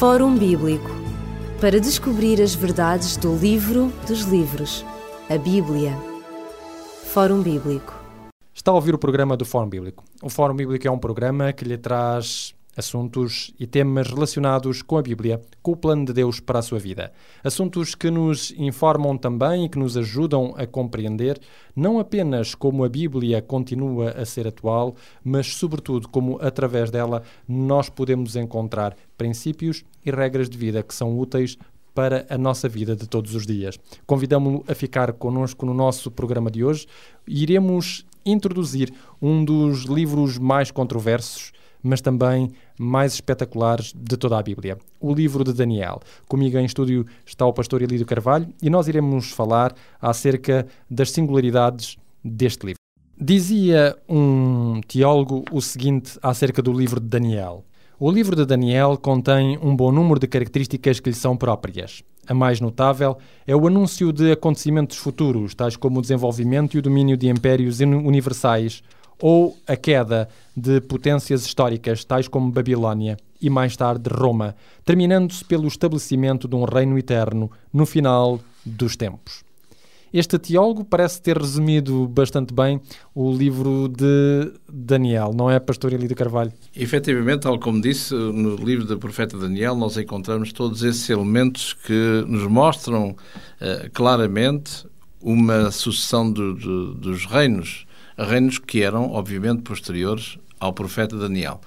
Fórum 0.00 0.34
Bíblico 0.34 0.88
para 1.60 1.78
descobrir 1.78 2.40
as 2.40 2.54
verdades 2.54 3.18
do 3.18 3.36
livro 3.36 3.92
dos 4.08 4.22
livros, 4.22 4.82
a 5.28 5.36
Bíblia. 5.36 5.94
Fórum 7.12 7.42
Bíblico. 7.42 7.94
Está 8.54 8.70
a 8.70 8.74
ouvir 8.74 8.94
o 8.94 8.98
programa 8.98 9.36
do 9.36 9.44
Fórum 9.44 9.68
Bíblico. 9.68 10.02
O 10.22 10.30
Fórum 10.30 10.54
Bíblico 10.54 10.88
é 10.88 10.90
um 10.90 10.98
programa 10.98 11.52
que 11.52 11.66
lhe 11.66 11.76
traz 11.76 12.54
assuntos 12.76 13.52
e 13.58 13.66
temas 13.66 14.08
relacionados 14.08 14.82
com 14.82 14.96
a 14.96 15.02
Bíblia, 15.02 15.40
com 15.62 15.72
o 15.72 15.76
plano 15.76 16.04
de 16.04 16.12
Deus 16.12 16.40
para 16.40 16.60
a 16.60 16.62
sua 16.62 16.78
vida. 16.78 17.12
Assuntos 17.42 17.94
que 17.94 18.10
nos 18.10 18.52
informam 18.52 19.16
também 19.16 19.64
e 19.64 19.68
que 19.68 19.78
nos 19.78 19.96
ajudam 19.96 20.54
a 20.56 20.66
compreender 20.66 21.38
não 21.74 21.98
apenas 21.98 22.54
como 22.54 22.84
a 22.84 22.88
Bíblia 22.88 23.42
continua 23.42 24.10
a 24.10 24.24
ser 24.24 24.46
atual, 24.46 24.94
mas 25.24 25.54
sobretudo 25.54 26.08
como 26.08 26.38
através 26.40 26.90
dela 26.90 27.22
nós 27.48 27.88
podemos 27.88 28.36
encontrar 28.36 28.96
princípios 29.16 29.84
e 30.04 30.10
regras 30.10 30.48
de 30.48 30.56
vida 30.56 30.82
que 30.82 30.94
são 30.94 31.18
úteis 31.18 31.56
para 31.94 32.24
a 32.30 32.38
nossa 32.38 32.68
vida 32.68 32.94
de 32.94 33.08
todos 33.08 33.34
os 33.34 33.46
dias. 33.46 33.78
Convidamos-lo 34.06 34.64
a 34.68 34.74
ficar 34.74 35.12
connosco 35.12 35.66
no 35.66 35.74
nosso 35.74 36.10
programa 36.10 36.50
de 36.50 36.64
hoje 36.64 36.86
iremos 37.26 38.06
introduzir 38.24 38.92
um 39.20 39.44
dos 39.44 39.84
livros 39.84 40.38
mais 40.38 40.70
controversos 40.70 41.52
mas 41.82 42.00
também 42.00 42.50
mais 42.78 43.14
espetaculares 43.14 43.92
de 43.94 44.16
toda 44.16 44.38
a 44.38 44.42
Bíblia, 44.42 44.78
o 45.00 45.12
livro 45.14 45.44
de 45.44 45.52
Daniel. 45.52 46.00
Comigo 46.28 46.58
em 46.58 46.64
estúdio 46.64 47.06
está 47.24 47.46
o 47.46 47.52
pastor 47.52 47.82
Elídio 47.82 48.06
Carvalho 48.06 48.48
e 48.62 48.70
nós 48.70 48.88
iremos 48.88 49.30
falar 49.30 49.74
acerca 50.00 50.66
das 50.90 51.10
singularidades 51.10 51.96
deste 52.24 52.66
livro. 52.66 52.80
Dizia 53.18 53.96
um 54.08 54.80
teólogo 54.88 55.44
o 55.52 55.60
seguinte 55.60 56.18
acerca 56.22 56.62
do 56.62 56.72
livro 56.72 56.98
de 56.98 57.06
Daniel. 57.06 57.64
O 57.98 58.10
livro 58.10 58.34
de 58.34 58.46
Daniel 58.46 58.96
contém 58.96 59.58
um 59.62 59.76
bom 59.76 59.92
número 59.92 60.18
de 60.18 60.26
características 60.26 61.00
que 61.00 61.10
lhe 61.10 61.14
são 61.14 61.36
próprias. 61.36 62.02
A 62.26 62.32
mais 62.32 62.58
notável 62.58 63.18
é 63.46 63.54
o 63.54 63.66
anúncio 63.66 64.10
de 64.10 64.32
acontecimentos 64.32 64.96
futuros, 64.96 65.54
tais 65.54 65.76
como 65.76 65.98
o 65.98 66.00
desenvolvimento 66.00 66.74
e 66.74 66.78
o 66.78 66.82
domínio 66.82 67.16
de 67.16 67.28
impérios 67.28 67.80
universais, 67.80 68.82
ou 69.20 69.56
a 69.66 69.76
queda 69.76 70.28
de 70.56 70.80
potências 70.80 71.44
históricas 71.44 72.04
tais 72.04 72.28
como 72.28 72.50
Babilónia 72.50 73.16
e 73.40 73.48
mais 73.48 73.76
tarde 73.76 74.10
Roma, 74.10 74.54
terminando-se 74.84 75.44
pelo 75.44 75.68
estabelecimento 75.68 76.46
de 76.46 76.54
um 76.54 76.64
reino 76.64 76.98
eterno 76.98 77.50
no 77.72 77.86
final 77.86 78.40
dos 78.64 78.96
tempos. 78.96 79.42
Este 80.12 80.38
teólogo 80.40 80.84
parece 80.84 81.22
ter 81.22 81.38
resumido 81.38 82.08
bastante 82.08 82.52
bem 82.52 82.80
o 83.14 83.32
livro 83.32 83.88
de 83.88 84.52
Daniel, 84.68 85.32
não 85.32 85.48
é, 85.48 85.60
Pastor 85.60 85.92
Elídio 85.92 86.16
Carvalho? 86.16 86.52
Efetivamente, 86.74 87.42
tal 87.42 87.60
como 87.60 87.80
disse, 87.80 88.12
no 88.12 88.56
livro 88.56 88.84
do 88.84 88.98
profeta 88.98 89.38
Daniel 89.38 89.76
nós 89.76 89.96
encontramos 89.96 90.52
todos 90.52 90.82
esses 90.82 91.08
elementos 91.08 91.74
que 91.74 92.24
nos 92.26 92.44
mostram 92.48 93.10
uh, 93.10 93.90
claramente 93.92 94.84
uma 95.22 95.70
sucessão 95.70 96.30
do, 96.32 96.54
do, 96.54 96.94
dos 96.94 97.24
reinos 97.26 97.86
reinos 98.26 98.58
que 98.58 98.82
eram, 98.82 99.10
obviamente, 99.12 99.62
posteriores 99.62 100.38
ao 100.58 100.72
profeta 100.72 101.16
Daniel. 101.16 101.60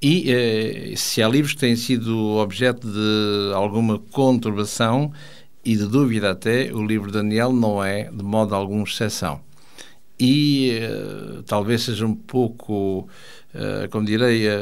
E 0.00 0.30
eh, 0.30 0.94
se 0.96 1.22
há 1.22 1.28
livros 1.28 1.54
que 1.54 1.60
têm 1.60 1.76
sido 1.76 2.36
objeto 2.36 2.86
de 2.86 3.54
alguma 3.54 3.98
conturbação 3.98 5.12
e 5.64 5.76
de 5.76 5.86
dúvida 5.86 6.30
até, 6.30 6.72
o 6.72 6.84
livro 6.84 7.06
de 7.06 7.14
Daniel 7.14 7.52
não 7.52 7.82
é, 7.82 8.04
de 8.04 8.22
modo 8.22 8.54
algum, 8.54 8.82
exceção. 8.82 9.40
E 10.18 10.70
eh, 10.80 11.42
talvez 11.46 11.82
seja 11.82 12.06
um 12.06 12.14
pouco, 12.14 13.08
eh, 13.54 13.88
como 13.90 14.04
direi, 14.06 14.46
eh, 14.46 14.60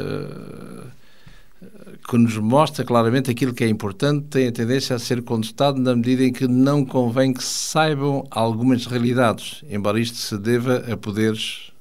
que 2.07 2.17
nos 2.17 2.37
mostra 2.37 2.83
claramente 2.83 3.29
aquilo 3.29 3.53
que 3.53 3.63
é 3.63 3.67
importante, 3.67 4.27
tem 4.27 4.47
a 4.47 4.51
tendência 4.51 4.95
a 4.95 4.99
ser 4.99 5.21
contestado 5.21 5.79
na 5.79 5.95
medida 5.95 6.23
em 6.23 6.31
que 6.31 6.47
não 6.47 6.85
convém 6.85 7.33
que 7.33 7.43
saibam 7.43 8.25
algumas 8.31 8.85
realidades, 8.85 9.63
embora 9.69 9.99
isto 9.99 10.17
se 10.17 10.37
deva 10.37 10.83
a 10.91 10.97
poderes 10.97 11.71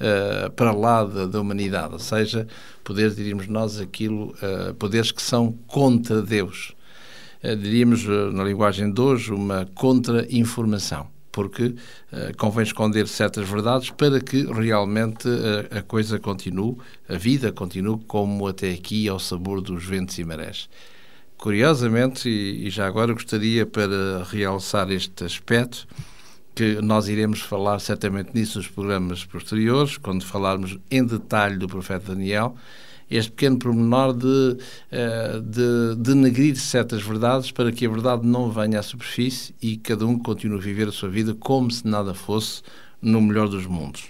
uh, 0.00 0.50
para 0.52 0.72
lá 0.72 1.04
da, 1.04 1.26
da, 1.26 1.40
humanidade, 1.40 1.94
ou 1.94 1.98
seja, 1.98 2.46
poderes, 2.84 3.16
diríamos 3.16 3.46
nós, 3.48 3.80
aquilo, 3.80 4.34
uh, 4.42 4.74
poderes 4.74 5.10
que 5.10 5.22
são 5.22 5.52
contra 5.66 6.22
Deus. 6.22 6.74
Uh, 7.42 7.56
diríamos, 7.56 8.04
na 8.04 8.44
linguagem 8.44 8.92
de 8.92 9.00
hoje, 9.00 9.32
uma 9.32 9.66
contra-informação 9.74 11.15
porque 11.36 11.64
uh, 11.64 12.34
convém 12.38 12.62
esconder 12.62 13.06
certas 13.06 13.46
verdades 13.46 13.90
para 13.90 14.18
que 14.20 14.46
realmente 14.46 15.28
uh, 15.28 15.78
a 15.78 15.82
coisa 15.82 16.18
continue, 16.18 16.78
a 17.06 17.18
vida 17.18 17.52
continue 17.52 18.02
como 18.06 18.48
até 18.48 18.72
aqui 18.72 19.06
ao 19.06 19.18
sabor 19.18 19.60
dos 19.60 19.84
ventos 19.84 20.18
e 20.18 20.24
marés. 20.24 20.66
Curiosamente, 21.36 22.26
e, 22.26 22.66
e 22.66 22.70
já 22.70 22.86
agora 22.86 23.12
gostaria 23.12 23.66
para 23.66 24.24
realçar 24.24 24.90
este 24.90 25.24
aspecto, 25.24 25.86
que 26.54 26.80
nós 26.80 27.06
iremos 27.06 27.40
falar 27.40 27.80
certamente 27.80 28.30
nisso 28.32 28.56
nos 28.56 28.68
programas 28.68 29.22
posteriores, 29.26 29.98
quando 29.98 30.24
falarmos 30.24 30.78
em 30.90 31.04
detalhe 31.04 31.58
do 31.58 31.68
profeta 31.68 32.14
Daniel, 32.14 32.56
este 33.10 33.30
pequeno 33.30 33.58
pormenor 33.58 34.12
de, 34.12 34.56
eh, 34.90 35.40
de 35.40 35.94
denegrir 35.96 36.56
certas 36.56 37.02
verdades 37.02 37.50
para 37.50 37.70
que 37.70 37.86
a 37.86 37.88
verdade 37.88 38.26
não 38.26 38.50
venha 38.50 38.80
à 38.80 38.82
superfície 38.82 39.54
e 39.62 39.76
cada 39.76 40.06
um 40.06 40.18
continue 40.18 40.58
a 40.58 40.60
viver 40.60 40.88
a 40.88 40.92
sua 40.92 41.08
vida 41.08 41.34
como 41.34 41.70
se 41.70 41.86
nada 41.86 42.14
fosse 42.14 42.62
no 43.00 43.20
melhor 43.20 43.48
dos 43.48 43.66
mundos. 43.66 44.06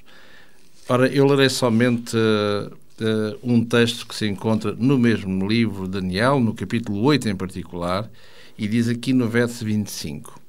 Ora, 0.89 1.09
eu 1.09 1.27
lerei 1.27 1.49
somente 1.49 2.17
uh, 2.17 3.39
um 3.43 3.65
texto 3.65 4.07
que 4.07 4.15
se 4.15 4.27
encontra 4.27 4.73
no 4.79 4.99
mesmo 4.99 5.47
livro, 5.47 5.89
Daniel, 5.89 6.41
no 6.41 6.55
capítulo 6.55 7.03
8 7.03 7.29
em 7.29 7.37
particular, 7.37 8.09
e 8.57 8.67
diz 8.67 8.89
aqui 8.89 9.13
no 9.13 9.29
verso 9.29 9.65
25. 9.65 10.41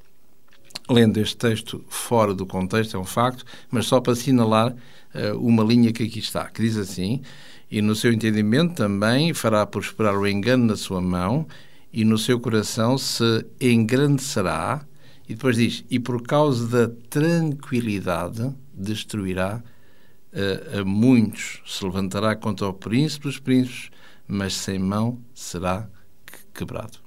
Lendo 0.89 1.19
este 1.19 1.35
texto 1.35 1.83
fora 1.89 2.33
do 2.33 2.45
contexto, 2.45 2.95
é 2.95 2.99
um 2.99 3.03
facto, 3.03 3.43
mas 3.69 3.87
só 3.87 3.99
para 3.99 4.13
assinalar 4.13 4.73
uh, 5.13 5.37
uma 5.37 5.63
linha 5.63 5.91
que 5.91 6.03
aqui 6.03 6.19
está, 6.19 6.45
que 6.45 6.61
diz 6.61 6.77
assim: 6.77 7.21
e 7.69 7.81
no 7.81 7.95
seu 7.95 8.11
entendimento 8.13 8.75
também 8.75 9.33
fará 9.33 9.65
prosperar 9.65 10.15
o 10.15 10.27
engano 10.27 10.65
na 10.65 10.75
sua 10.75 11.01
mão, 11.01 11.47
e 11.91 12.05
no 12.05 12.17
seu 12.17 12.39
coração 12.39 12.97
se 12.97 13.45
engrandecerá. 13.59 14.85
E 15.27 15.33
depois 15.33 15.55
diz: 15.55 15.83
e 15.89 15.99
por 15.99 16.21
causa 16.21 16.87
da 16.87 16.93
tranquilidade 17.09 18.53
destruirá 18.73 19.61
uh, 20.33 20.79
a 20.79 20.85
muitos, 20.85 21.61
se 21.65 21.83
levantará 21.83 22.35
contra 22.35 22.67
o 22.67 22.73
príncipe 22.73 23.23
dos 23.23 23.39
príncipes, 23.39 23.89
mas 24.27 24.53
sem 24.55 24.79
mão 24.79 25.19
será 25.33 25.89
quebrado. 26.53 26.99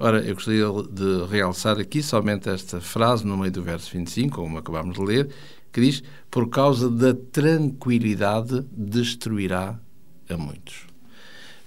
Ora, 0.00 0.20
eu 0.20 0.34
gostaria 0.34 0.64
de 0.92 1.26
realçar 1.28 1.78
aqui 1.78 2.02
somente 2.02 2.48
esta 2.48 2.80
frase 2.80 3.26
no 3.26 3.36
meio 3.36 3.50
do 3.50 3.62
verso 3.62 3.90
25, 3.92 4.36
como 4.36 4.58
acabámos 4.58 4.96
de 4.96 5.04
ler, 5.04 5.28
que 5.78 5.80
diz: 5.80 6.02
Por 6.30 6.48
causa 6.48 6.90
da 6.90 7.14
tranquilidade 7.14 8.64
destruirá 8.72 9.78
a 10.28 10.36
muitos. 10.36 10.86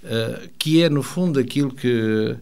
Uh, 0.04 0.48
que 0.58 0.82
é, 0.82 0.90
no 0.90 1.02
fundo, 1.02 1.38
aquilo 1.38 1.72
que, 1.72 2.36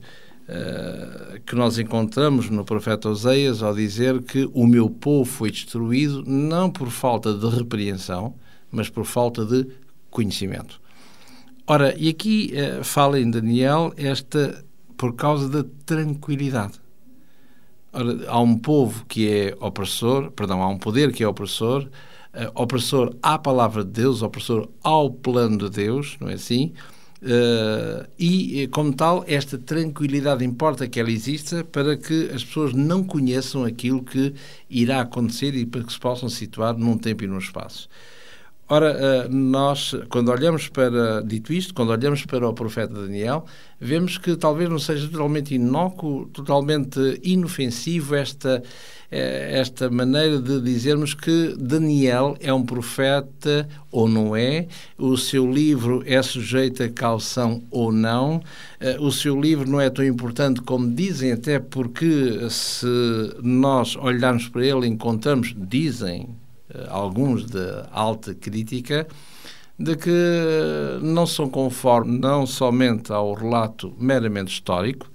uh, 0.49 1.41
que 1.47 1.55
nós 1.55 1.79
encontramos 1.79 2.51
no 2.51 2.65
profeta 2.65 3.09
Oseias 3.09 3.63
ao 3.63 3.75
dizer 3.75 4.23
que 4.23 4.49
o 4.53 4.67
meu 4.67 4.89
povo 4.89 5.31
foi 5.31 5.51
destruído 5.51 6.25
não 6.27 6.71
por 6.71 6.91
falta 6.91 7.35
de 7.35 7.49
repreensão, 7.49 8.35
mas 8.71 8.89
por 8.89 9.05
falta 9.05 9.45
de 9.45 9.67
conhecimento. 10.11 10.81
Ora, 11.67 11.95
e 11.97 12.09
aqui 12.09 12.53
uh, 12.55 12.83
fala 12.83 13.21
em 13.21 13.31
Daniel 13.31 13.93
esta 13.97 14.65
por 14.97 15.15
causa 15.15 15.49
da 15.49 15.65
tranquilidade. 15.87 16.81
Ora, 17.93 18.25
há 18.29 18.41
um 18.41 18.57
povo 18.57 19.05
que 19.07 19.29
é 19.29 19.57
opressor, 19.61 20.31
perdão, 20.31 20.63
há 20.63 20.69
um 20.69 20.79
poder 20.79 21.13
que 21.13 21.25
é 21.25 21.29
opressor, 21.29 21.83
uh, 21.85 22.51
opressor 22.55 23.17
à 23.23 23.39
palavra 23.39 23.85
de 23.85 23.91
Deus, 23.91 24.23
opressor 24.23 24.69
ao 24.83 25.11
plano 25.11 25.59
de 25.59 25.71
Deus, 25.71 26.17
não 26.21 26.29
é 26.29 26.35
assim? 26.35 26.73
Uh, 27.23 28.09
e, 28.19 28.67
como 28.69 28.95
tal, 28.95 29.25
esta 29.27 29.59
tranquilidade 29.59 30.43
importa 30.43 30.89
que 30.89 30.99
ela 30.99 31.11
exista 31.11 31.63
para 31.65 31.95
que 31.97 32.31
as 32.33 32.43
pessoas 32.43 32.73
não 32.73 33.05
conheçam 33.05 33.65
aquilo 33.65 34.03
que 34.03 34.33
irá 34.71 35.03
acontecer 35.03 35.55
e 35.55 35.67
para 35.67 35.83
que 35.85 35.93
se 35.93 35.99
possam 36.01 36.29
situar 36.31 36.77
num 36.79 36.97
tempo 36.97 37.25
e 37.25 37.27
num 37.27 37.39
espaço. 37.39 37.89
Ora, 38.73 38.91
eh, 38.93 39.29
nós, 39.29 39.97
quando 40.09 40.31
olhamos 40.31 40.69
para, 40.69 41.23
dito 41.23 41.53
isto, 41.53 41.75
quando 41.75 41.91
olhamos 41.91 42.25
para 42.25 42.49
o 42.49 42.55
profeta 42.55 42.95
Daniel, 42.95 43.45
vemos 43.81 44.17
que 44.17 44.37
talvez 44.37 44.71
não 44.71 44.79
seja 44.79 45.09
totalmente 45.09 45.57
inócuo, 45.57 46.27
totalmente 46.27 47.21
inofensivo 47.25 48.15
esta, 48.15 48.63
eh, 49.11 49.59
esta 49.59 49.91
maneira 49.91 50.39
de 50.41 50.61
dizermos 50.61 51.15
que 51.15 51.57
Daniel 51.59 52.37
é 52.39 52.55
um 52.55 52.65
profeta 52.65 53.69
ou 53.91 54.09
não 54.09 54.37
é, 54.37 54.69
o 54.97 55.17
seu 55.17 55.51
livro 55.51 56.05
é 56.07 56.23
sujeito 56.23 56.81
a 56.85 56.89
calção 56.89 57.65
ou 57.73 57.91
não, 57.91 58.41
eh, 58.79 58.97
o 59.01 59.11
seu 59.11 59.41
livro 59.41 59.69
não 59.69 59.81
é 59.81 59.91
tão 59.91 60.05
importante 60.05 60.61
como 60.61 60.89
dizem, 60.95 61.33
até 61.33 61.59
porque 61.59 62.49
se 62.49 62.87
nós 63.43 63.97
olharmos 63.97 64.47
para 64.47 64.65
ele 64.65 64.87
encontramos, 64.87 65.57
dizem, 65.57 66.29
alguns 66.89 67.47
de 67.47 67.85
alta 67.93 68.35
crítica, 68.35 69.07
de 69.79 69.97
que 69.97 70.99
não 71.01 71.27
são 71.27 71.49
conformes 71.49 72.21
não 72.21 72.47
somente 72.47 73.13
ao 73.13 73.33
relato 73.33 73.95
meramente 73.99 74.53
histórico, 74.53 75.11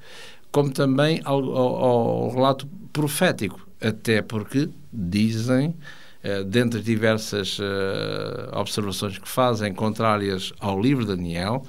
como 0.51 0.71
também 0.71 1.21
ao, 1.23 1.43
ao, 1.55 1.75
ao 1.83 2.29
relato 2.31 2.67
profético, 2.91 3.67
até 3.79 4.21
porque 4.21 4.69
dizem, 4.91 5.75
eh, 6.23 6.43
dentre 6.43 6.81
diversas 6.81 7.59
eh, 7.61 8.49
observações 8.53 9.17
que 9.17 9.27
fazem 9.27 9.73
contrárias 9.73 10.53
ao 10.59 10.81
livro 10.81 11.05
de 11.05 11.15
Daniel, 11.15 11.63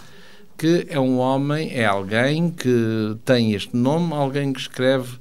que 0.56 0.87
é 0.89 0.99
um 0.99 1.19
homem, 1.19 1.71
é 1.75 1.85
alguém 1.85 2.50
que 2.50 3.17
tem 3.25 3.53
este 3.53 3.77
nome, 3.77 4.15
alguém 4.15 4.53
que 4.53 4.61
escreve, 4.61 5.19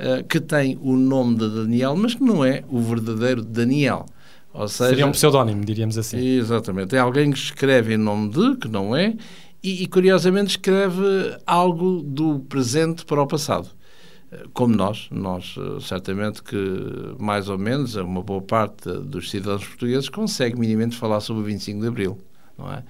uh, 0.00 0.24
que 0.24 0.40
tem 0.40 0.78
o 0.80 0.96
nome 0.96 1.36
de 1.36 1.48
Daniel, 1.48 1.94
mas 1.96 2.14
que 2.14 2.22
não 2.22 2.44
é 2.44 2.64
o 2.68 2.80
verdadeiro 2.80 3.42
Daniel. 3.42 4.06
Ou 4.52 4.66
seja, 4.66 4.90
Seria 4.90 5.06
um 5.06 5.12
pseudónimo, 5.12 5.64
diríamos 5.64 5.96
assim. 5.96 6.18
Exatamente. 6.18 6.96
É 6.96 6.98
alguém 6.98 7.30
que 7.30 7.38
escreve 7.38 7.94
em 7.94 7.96
nome 7.96 8.30
de, 8.30 8.56
que 8.56 8.68
não 8.68 8.96
é, 8.96 9.14
e, 9.62 9.82
e 9.82 9.86
curiosamente 9.86 10.50
escreve 10.50 11.36
algo 11.46 12.02
do 12.02 12.40
presente 12.40 13.04
para 13.04 13.22
o 13.22 13.26
passado 13.26 13.68
eh, 14.30 14.44
como 14.52 14.74
nós, 14.74 15.08
nós 15.10 15.56
eh, 15.58 15.80
certamente 15.80 16.42
que 16.42 16.56
mais 17.18 17.48
ou 17.48 17.58
menos 17.58 17.94
uma 17.96 18.22
boa 18.22 18.40
parte 18.40 18.90
dos 18.90 19.30
cidadãos 19.30 19.66
portugueses 19.66 20.08
consegue 20.08 20.58
minimamente 20.58 20.96
falar 20.96 21.20
sobre 21.20 21.42
o 21.42 21.44
25 21.44 21.80
de 21.80 21.88
Abril, 21.88 22.18
não 22.56 22.72
é? 22.72 22.84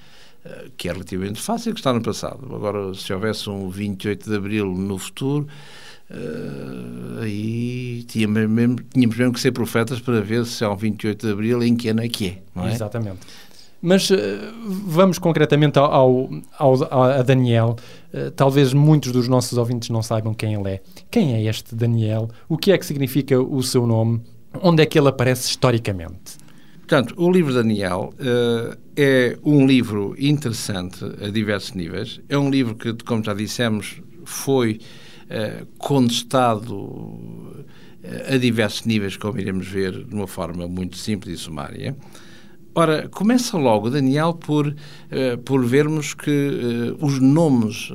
Eh, 0.45 0.71
que 0.77 0.89
é 0.89 0.93
relativamente 0.93 1.41
fácil, 1.41 1.73
que 1.73 1.81
está 1.81 1.93
no 1.93 2.03
passado. 2.03 2.45
Agora, 2.55 2.95
se 2.95 3.13
houvesse 3.13 3.49
um 3.49 3.69
28 3.69 4.31
de 4.31 4.37
Abril 4.37 4.67
no 4.67 4.99
futuro, 4.99 5.47
uh, 6.11 7.21
aí 7.23 8.05
tínhamos 8.05 8.49
mesmo, 8.49 8.77
tínhamos 8.93 9.17
mesmo 9.17 9.33
que 9.33 9.41
ser 9.41 9.53
profetas 9.53 10.01
para 10.01 10.21
ver 10.21 10.45
se 10.47 10.65
há 10.65 10.71
um 10.71 10.77
28 10.77 11.27
de 11.27 11.33
Abril 11.33 11.63
em 11.63 11.77
que 11.77 11.89
ano 11.89 12.03
é 12.03 12.09
que 12.09 12.29
é, 12.29 12.39
não 12.55 12.67
é? 12.67 12.73
Exatamente. 12.73 13.21
Mas 13.83 14.11
uh, 14.11 14.17
vamos 14.85 15.19
concretamente 15.19 15.79
ao, 15.79 16.29
ao, 16.59 17.03
a 17.03 17.23
Daniel. 17.23 17.77
Uh, 18.13 18.31
talvez 18.33 18.75
muitos 18.75 19.11
dos 19.11 19.27
nossos 19.27 19.57
ouvintes 19.57 19.89
não 19.89 20.03
saibam 20.03 20.35
quem 20.35 20.55
ele 20.55 20.69
é. 20.69 20.81
Quem 21.11 21.35
é 21.35 21.45
este 21.45 21.75
Daniel? 21.75 22.29
O 22.49 22.59
que 22.59 22.73
é 22.73 22.79
que 22.79 22.85
significa 22.85 23.41
o 23.41 23.63
seu 23.63 23.87
nome? 23.87 24.21
Onde 24.63 24.83
é 24.83 24.87
que 24.87 24.99
ele 24.99 25.09
aparece 25.09 25.49
historicamente? 25.49 26.39
Portanto, 26.81 27.15
o 27.17 27.31
livro 27.31 27.55
Daniel 27.55 28.13
uh, 28.15 28.77
é 28.97 29.39
um 29.45 29.65
livro 29.65 30.15
interessante 30.19 31.05
a 31.25 31.31
diversos 31.31 31.73
níveis. 31.73 32.21
É 32.29 32.37
um 32.37 32.51
livro 32.51 32.75
que, 32.75 32.93
como 33.05 33.25
já 33.25 33.33
dissemos, 33.33 34.03
foi 34.25 34.81
uh, 35.31 35.67
contestado 35.79 36.75
uh, 36.75 37.65
a 38.29 38.37
diversos 38.37 38.85
níveis, 38.85 39.17
como 39.17 39.39
iremos 39.39 39.67
ver 39.67 40.05
de 40.05 40.15
uma 40.15 40.27
forma 40.27 40.67
muito 40.67 40.97
simples 40.97 41.41
e 41.41 41.43
sumária. 41.43 41.97
Ora, 42.75 43.09
começa 43.09 43.57
logo 43.57 43.91
Daniel 43.91 44.33
por, 44.33 44.75
por 45.45 45.67
vermos 45.67 46.15
que 46.15 46.95
os 47.01 47.19
nomes 47.19 47.91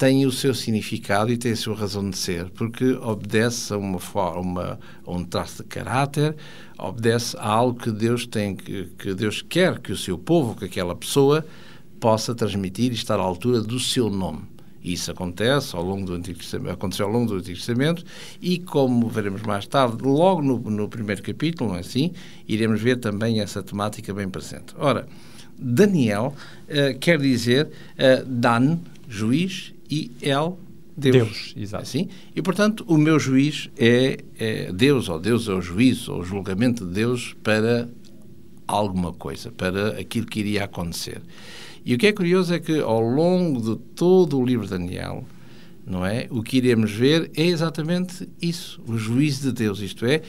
têm 0.00 0.24
o 0.24 0.32
seu 0.32 0.54
significado 0.54 1.30
e 1.30 1.36
têm 1.36 1.52
a 1.52 1.56
sua 1.56 1.76
razão 1.76 2.08
de 2.08 2.16
ser, 2.16 2.48
porque 2.52 2.92
obedece 2.92 3.74
a 3.74 3.76
uma 3.76 3.98
forma, 3.98 4.80
a 5.04 5.12
um 5.12 5.22
traço 5.22 5.62
de 5.62 5.68
caráter, 5.68 6.34
obedece 6.78 7.36
a 7.36 7.46
algo 7.46 7.78
que 7.78 7.90
Deus 7.90 8.26
tem, 8.26 8.56
que, 8.56 8.86
que 8.98 9.12
Deus 9.12 9.42
quer 9.42 9.78
que 9.78 9.92
o 9.92 9.96
seu 9.96 10.16
povo, 10.16 10.56
que 10.56 10.64
aquela 10.64 10.96
pessoa 10.96 11.44
possa 12.00 12.34
transmitir 12.34 12.92
e 12.92 12.94
estar 12.94 13.20
à 13.20 13.22
altura 13.22 13.60
do 13.60 13.78
seu 13.78 14.08
nome. 14.08 14.49
Isso 14.82 15.10
acontece 15.10 15.76
ao 15.76 15.84
longo 15.84 16.06
do 16.06 16.14
Antigo 16.14 16.38
Testamento, 16.38 16.72
aconteceu 16.72 17.06
ao 17.06 17.12
longo 17.12 17.26
do 17.26 17.34
Antigo 17.36 17.56
Testamento 17.56 18.04
e, 18.40 18.58
como 18.58 19.08
veremos 19.08 19.42
mais 19.42 19.66
tarde, 19.66 20.02
logo 20.02 20.40
no, 20.40 20.58
no 20.58 20.88
primeiro 20.88 21.22
capítulo, 21.22 21.74
é 21.74 21.80
assim? 21.80 22.12
Iremos 22.48 22.80
ver 22.80 22.96
também 22.96 23.40
essa 23.40 23.62
temática 23.62 24.14
bem 24.14 24.28
presente. 24.28 24.74
Ora, 24.78 25.06
Daniel 25.58 26.34
uh, 26.68 26.98
quer 26.98 27.18
dizer 27.18 27.66
uh, 27.66 28.24
Dan, 28.26 28.78
juiz, 29.08 29.74
e 29.90 30.10
El, 30.22 30.58
Deus. 30.96 31.14
Deus, 31.14 31.54
exato. 31.56 31.82
Assim? 31.82 32.08
E, 32.34 32.40
portanto, 32.40 32.84
o 32.86 32.96
meu 32.96 33.18
juiz 33.18 33.70
é, 33.76 34.18
é 34.38 34.72
Deus, 34.72 35.08
ou 35.08 35.18
Deus 35.18 35.48
é 35.48 35.52
o 35.52 35.60
juízo, 35.60 36.12
ou 36.12 36.20
o 36.20 36.24
julgamento 36.24 36.86
de 36.86 36.92
Deus 36.92 37.34
para 37.42 37.88
alguma 38.66 39.12
coisa, 39.12 39.50
para 39.50 39.98
aquilo 39.98 40.26
que 40.26 40.40
iria 40.40 40.64
acontecer. 40.64 41.20
E 41.84 41.94
o 41.94 41.98
que 41.98 42.06
é 42.06 42.12
curioso 42.12 42.54
é 42.54 42.58
que, 42.58 42.78
ao 42.78 43.00
longo 43.00 43.60
de 43.60 43.82
todo 43.94 44.38
o 44.38 44.44
livro 44.44 44.66
de 44.66 44.72
Daniel, 44.72 45.24
não 45.86 46.04
é? 46.04 46.26
O 46.30 46.42
que 46.42 46.58
iremos 46.58 46.92
ver 46.92 47.30
é 47.36 47.46
exatamente 47.46 48.28
isso, 48.40 48.80
o 48.86 48.96
juízo 48.96 49.48
de 49.48 49.52
Deus, 49.52 49.80
isto 49.80 50.06
é, 50.06 50.22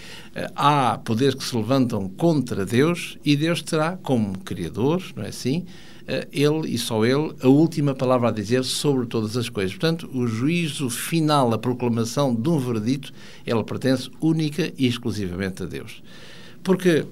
há 0.56 0.98
poderes 0.98 1.36
que 1.36 1.44
se 1.44 1.56
levantam 1.56 2.10
contra 2.10 2.66
Deus 2.66 3.18
e 3.24 3.36
Deus 3.36 3.62
terá 3.62 3.98
como 4.02 4.38
criador, 4.40 5.04
não 5.16 5.24
é 5.24 5.28
assim? 5.28 5.66
Eh, 6.08 6.28
ele 6.32 6.74
e 6.74 6.78
só 6.78 7.06
ele 7.06 7.34
a 7.42 7.48
última 7.48 7.94
palavra 7.94 8.30
a 8.30 8.32
dizer 8.32 8.64
sobre 8.64 9.06
todas 9.06 9.38
as 9.38 9.50
coisas. 9.50 9.72
Portanto, 9.72 10.10
o 10.14 10.26
juízo 10.28 10.90
final, 10.90 11.54
a 11.54 11.58
proclamação 11.58 12.34
de 12.34 12.50
um 12.50 12.58
verdito, 12.58 13.14
ela 13.46 13.64
pertence 13.64 14.10
única 14.20 14.72
e 14.78 14.88
exclusivamente 14.88 15.64
a 15.64 15.66
Deus. 15.66 16.02
Porque 16.64 17.06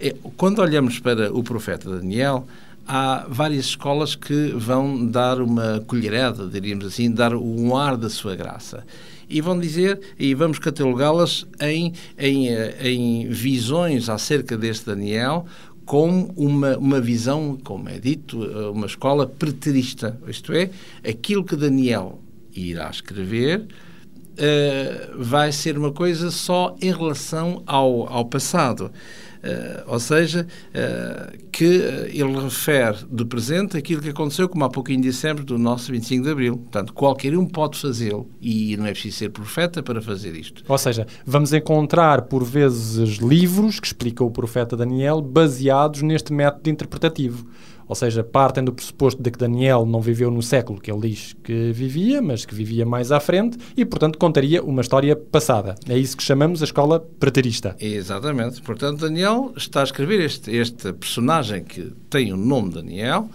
eh, 0.00 0.14
quando 0.36 0.60
olhamos 0.60 0.98
para 0.98 1.32
o 1.32 1.42
profeta 1.42 1.88
Daniel, 1.88 2.46
há 2.86 3.26
várias 3.28 3.66
escolas 3.66 4.14
que 4.14 4.52
vão 4.56 5.06
dar 5.06 5.40
uma 5.40 5.80
colherada, 5.86 6.46
diríamos 6.46 6.86
assim, 6.86 7.10
dar 7.10 7.34
um 7.34 7.76
ar 7.76 7.96
da 7.96 8.10
sua 8.10 8.34
graça. 8.34 8.84
E 9.28 9.40
vão 9.40 9.58
dizer, 9.58 10.00
e 10.18 10.34
vamos 10.34 10.58
catalogá-las 10.58 11.46
em, 11.60 11.94
em, 12.18 12.48
eh, 12.48 12.90
em 12.90 13.28
visões 13.28 14.08
acerca 14.08 14.58
deste 14.58 14.86
Daniel, 14.86 15.46
com 15.86 16.32
uma, 16.36 16.76
uma 16.76 17.00
visão, 17.00 17.58
como 17.64 17.88
é 17.88 17.98
dito, 17.98 18.44
eh, 18.44 18.68
uma 18.68 18.86
escola 18.86 19.26
preterista. 19.26 20.18
Isto 20.28 20.52
é, 20.52 20.70
aquilo 21.08 21.44
que 21.44 21.56
Daniel 21.56 22.20
irá 22.54 22.90
escrever 22.90 23.66
uh, 24.32 25.22
vai 25.22 25.52
ser 25.52 25.78
uma 25.78 25.92
coisa 25.92 26.30
só 26.30 26.76
em 26.80 26.92
relação 26.92 27.62
ao, 27.66 28.12
ao 28.12 28.24
passado. 28.24 28.90
Uh, 29.42 29.82
ou 29.88 29.98
seja, 29.98 30.46
uh, 30.68 31.36
que 31.50 31.64
ele 31.64 32.40
refere 32.40 32.98
do 33.10 33.26
presente 33.26 33.76
aquilo 33.76 34.00
que 34.00 34.10
aconteceu, 34.10 34.48
como 34.48 34.64
há 34.64 34.70
pouquinho 34.70 35.02
dissemos, 35.02 35.44
do 35.44 35.58
nosso 35.58 35.90
25 35.90 36.22
de 36.22 36.30
Abril. 36.30 36.56
Portanto, 36.58 36.92
qualquer 36.92 37.36
um 37.36 37.44
pode 37.44 37.78
fazê-lo 37.78 38.30
e 38.40 38.76
não 38.76 38.86
é 38.86 38.92
preciso 38.92 39.16
ser 39.16 39.30
profeta 39.30 39.82
para 39.82 40.00
fazer 40.00 40.36
isto. 40.36 40.62
Ou 40.68 40.78
seja, 40.78 41.06
vamos 41.26 41.52
encontrar 41.52 42.22
por 42.22 42.44
vezes 42.44 43.18
livros 43.18 43.80
que 43.80 43.86
explicam 43.88 44.26
o 44.26 44.30
profeta 44.30 44.76
Daniel 44.76 45.20
baseados 45.20 46.02
neste 46.02 46.32
método 46.32 46.70
interpretativo. 46.70 47.44
Ou 47.92 47.94
seja, 47.94 48.24
partem 48.24 48.64
do 48.64 48.72
pressuposto 48.72 49.22
de 49.22 49.30
que 49.30 49.38
Daniel 49.38 49.84
não 49.84 50.00
viveu 50.00 50.30
no 50.30 50.42
século 50.42 50.80
que 50.80 50.90
ele 50.90 51.10
diz 51.10 51.36
que 51.44 51.72
vivia, 51.72 52.22
mas 52.22 52.46
que 52.46 52.54
vivia 52.54 52.86
mais 52.86 53.12
à 53.12 53.20
frente 53.20 53.58
e, 53.76 53.84
portanto, 53.84 54.16
contaria 54.16 54.64
uma 54.64 54.80
história 54.80 55.14
passada. 55.14 55.74
É 55.86 55.98
isso 55.98 56.16
que 56.16 56.22
chamamos 56.22 56.62
a 56.62 56.64
escola 56.64 57.00
preterista. 57.20 57.76
Exatamente. 57.78 58.62
Portanto, 58.62 59.00
Daniel 59.00 59.52
está 59.58 59.82
a 59.82 59.84
escrever 59.84 60.22
este, 60.22 60.50
este 60.56 60.90
personagem 60.94 61.64
que 61.64 61.92
tem 62.08 62.32
o 62.32 62.36
nome 62.38 62.70
Daniel, 62.70 63.28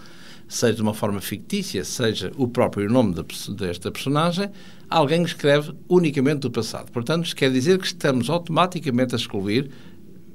seja 0.48 0.74
de 0.74 0.82
uma 0.82 0.96
forma 0.96 1.22
fictícia, 1.22 1.84
seja 1.84 2.32
o 2.36 2.48
próprio 2.48 2.90
nome 2.90 3.14
desta 3.50 3.92
personagem, 3.92 4.50
alguém 4.90 5.22
escreve 5.22 5.72
unicamente 5.88 6.40
do 6.40 6.50
passado. 6.50 6.92
Portanto, 6.92 7.26
isto 7.26 7.36
quer 7.36 7.52
dizer 7.52 7.78
que 7.78 7.86
estamos 7.86 8.28
automaticamente 8.28 9.14
a 9.14 9.20
excluir 9.20 9.70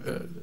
uh, 0.06 0.42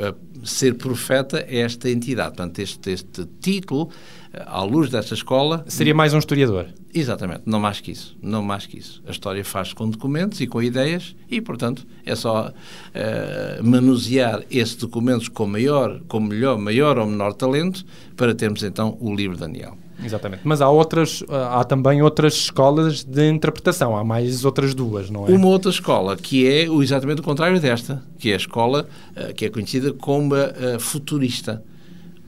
a 0.00 0.14
ser 0.46 0.74
profeta 0.74 1.44
é 1.48 1.58
esta 1.58 1.90
entidade. 1.90 2.36
Portanto, 2.36 2.58
este, 2.58 2.90
este 2.90 3.26
título, 3.40 3.90
eh, 4.32 4.42
à 4.46 4.62
luz 4.62 4.90
desta 4.90 5.14
escola... 5.14 5.64
Seria 5.68 5.94
mais 5.94 6.14
um 6.14 6.18
historiador. 6.18 6.66
Exatamente, 6.94 7.42
não 7.44 7.60
mais 7.60 7.80
que 7.80 7.90
isso. 7.90 8.16
Não 8.22 8.42
mais 8.42 8.64
que 8.64 8.78
isso. 8.78 9.02
A 9.06 9.10
história 9.10 9.44
faz 9.44 9.72
com 9.72 9.88
documentos 9.90 10.40
e 10.40 10.46
com 10.46 10.62
ideias 10.62 11.14
e, 11.30 11.40
portanto, 11.40 11.86
é 12.04 12.14
só 12.14 12.48
uh, 12.48 13.64
manusear 13.64 14.42
esses 14.50 14.76
documentos 14.76 15.28
com 15.28 15.46
maior, 15.46 16.00
com 16.08 16.20
melhor, 16.20 16.56
maior 16.56 16.96
ou 16.98 17.06
menor 17.06 17.34
talento 17.34 17.84
para 18.16 18.34
termos, 18.34 18.62
então, 18.62 18.96
o 18.98 19.14
livro 19.14 19.36
de 19.36 19.40
Daniel. 19.40 19.76
Exatamente. 20.02 20.42
Mas 20.44 20.60
há 20.60 20.68
outras, 20.68 21.22
há 21.28 21.64
também 21.64 22.02
outras 22.02 22.34
escolas 22.34 23.02
de 23.02 23.28
interpretação, 23.28 23.96
há 23.96 24.04
mais 24.04 24.44
outras 24.44 24.74
duas, 24.74 25.10
não 25.10 25.26
é? 25.26 25.30
Uma 25.30 25.48
outra 25.48 25.70
escola 25.70 26.16
que 26.16 26.46
é 26.46 26.64
exatamente 26.64 27.20
o 27.20 27.24
contrário 27.24 27.60
desta, 27.60 28.02
que 28.18 28.30
é 28.30 28.34
a 28.34 28.36
escola 28.36 28.86
uh, 29.16 29.34
que 29.34 29.46
é 29.46 29.50
conhecida 29.50 29.92
como 29.92 30.34
uh, 30.34 30.78
futurista. 30.78 31.62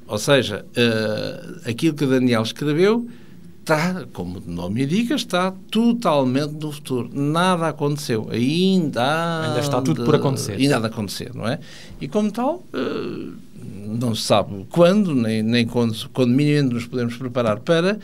Ou 0.06 0.18
seja, 0.18 0.64
uh, 0.64 1.68
aquilo 1.68 1.94
que 1.94 2.06
Daniel 2.06 2.42
escreveu 2.42 3.06
está, 3.60 4.06
como 4.14 4.38
o 4.38 4.50
nome 4.50 4.84
indica, 4.84 5.14
está 5.14 5.52
totalmente 5.70 6.54
no 6.54 6.72
futuro. 6.72 7.10
Nada 7.12 7.68
aconteceu. 7.68 8.28
Ainda, 8.30 9.42
ainda 9.46 9.60
está 9.60 9.82
tudo 9.82 10.04
por 10.04 10.14
acontecer. 10.14 10.52
Ainda 10.52 10.78
há 10.78 10.80
de 10.80 10.86
acontecer, 10.86 11.34
não 11.34 11.46
é? 11.46 11.58
E 12.00 12.08
como 12.08 12.32
tal, 12.32 12.64
não 13.96 14.14
se 14.14 14.22
sabe 14.22 14.66
quando, 14.70 15.14
nem, 15.14 15.42
nem 15.42 15.66
quando, 15.66 16.08
quando 16.10 16.30
minimamente 16.30 16.74
nos 16.74 16.86
podemos 16.86 17.16
preparar 17.16 17.60
para, 17.60 17.98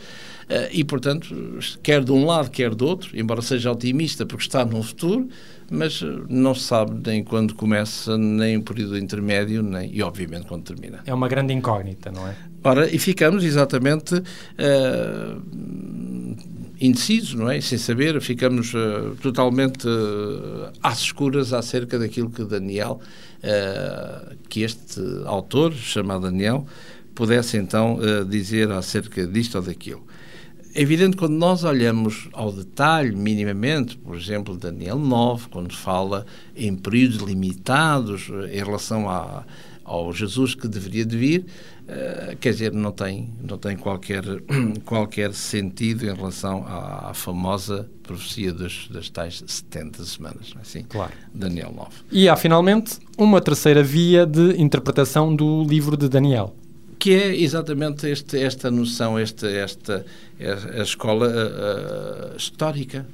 Uh, 0.45 0.69
e, 0.71 0.83
portanto, 0.83 1.35
quer 1.81 2.03
de 2.03 2.11
um 2.11 2.23
lado, 2.23 2.51
quer 2.51 2.75
do 2.75 2.85
outro, 2.85 3.19
embora 3.19 3.41
seja 3.41 3.71
otimista 3.71 4.27
porque 4.27 4.43
está 4.43 4.63
no 4.63 4.83
futuro, 4.83 5.27
mas 5.71 6.03
não 6.29 6.53
se 6.53 6.61
sabe 6.61 7.01
nem 7.03 7.23
quando 7.23 7.55
começa, 7.55 8.15
nem 8.15 8.55
o 8.57 8.61
período 8.61 8.95
intermédio, 8.95 9.63
nem, 9.63 9.91
e 9.91 10.03
obviamente 10.03 10.45
quando 10.45 10.63
termina. 10.63 10.99
É 11.05 11.13
uma 11.13 11.27
grande 11.27 11.51
incógnita, 11.51 12.11
não 12.11 12.27
é? 12.27 12.35
Ora, 12.63 12.87
e 12.93 12.99
ficamos 12.99 13.43
exatamente 13.43 14.15
uh, 14.15 15.41
indecisos, 16.79 17.33
não 17.33 17.49
é? 17.49 17.59
Sem 17.61 17.77
saber, 17.77 18.19
ficamos 18.21 18.73
uh, 18.73 19.15
totalmente 19.21 19.87
uh, 19.87 20.71
às 20.81 20.99
escuras 20.99 21.53
acerca 21.53 21.97
daquilo 21.97 22.29
que 22.29 22.43
Daniel, 22.43 22.99
que 24.49 24.61
este 24.61 24.99
autor, 25.25 25.71
chamado 25.71 26.23
Daniel, 26.23 26.65
pudesse 27.13 27.57
então 27.57 27.99
dizer 28.27 28.71
acerca 28.71 29.27
disto 29.27 29.55
ou 29.55 29.61
daquilo. 29.61 30.03
É 30.73 30.81
evidente 30.81 31.15
quando 31.15 31.35
nós 31.35 31.63
olhamos 31.63 32.27
ao 32.33 32.51
detalhe, 32.51 33.15
minimamente, 33.15 33.97
por 33.97 34.17
exemplo, 34.17 34.57
Daniel 34.57 34.97
9, 34.97 35.47
quando 35.49 35.75
fala 35.75 36.25
em 36.55 36.75
períodos 36.75 37.17
limitados 37.17 38.29
em 38.51 38.63
relação 38.63 39.07
a, 39.07 39.45
ao 39.85 40.11
Jesus 40.11 40.55
que 40.55 40.67
deveria 40.67 41.05
de 41.05 41.15
vir, 41.15 41.45
uh, 41.83 42.35
quer 42.37 42.51
dizer, 42.51 42.73
não 42.73 42.91
tem, 42.91 43.29
não 43.41 43.57
tem 43.57 43.77
qualquer, 43.77 44.23
qualquer 44.83 45.33
sentido 45.33 46.05
em 46.05 46.13
relação 46.13 46.65
à, 46.67 47.11
à 47.11 47.13
famosa 47.13 47.87
profecia 48.03 48.51
das, 48.51 48.87
das 48.89 49.09
tais 49.09 49.43
70 49.45 50.03
semanas, 50.03 50.51
não 50.53 50.59
é 50.59 50.63
assim? 50.63 50.83
Claro. 50.83 51.13
Daniel 51.33 51.71
9. 51.73 51.89
E 52.11 52.27
há, 52.27 52.35
finalmente, 52.35 52.97
uma 53.17 53.39
terceira 53.39 53.83
via 53.83 54.25
de 54.25 54.59
interpretação 54.61 55.33
do 55.33 55.63
livro 55.63 55.95
de 55.95 56.09
Daniel 56.09 56.55
que 56.97 57.13
é 57.13 57.39
exatamente 57.39 58.07
este, 58.07 58.39
esta 58.39 58.71
noção, 58.71 59.19
este, 59.19 59.45
esta 59.45 60.03
a 60.75 60.81
escola 60.81 61.27
uh, 61.27 62.35
histórica, 62.35 63.05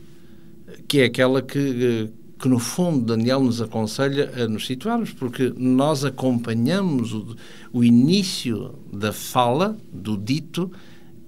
que 0.87 1.01
é 1.01 1.05
aquela 1.05 1.41
que, 1.41 2.09
que, 2.41 2.49
no 2.49 2.59
fundo, 2.59 3.05
Daniel 3.05 3.41
nos 3.41 3.61
aconselha 3.61 4.31
a 4.35 4.47
nos 4.47 4.65
situarmos, 4.65 5.11
porque 5.13 5.53
nós 5.57 6.03
acompanhamos 6.03 7.13
o, 7.13 7.35
o 7.71 7.83
início 7.83 8.73
da 8.91 9.13
fala, 9.13 9.77
do 9.91 10.17
dito, 10.17 10.71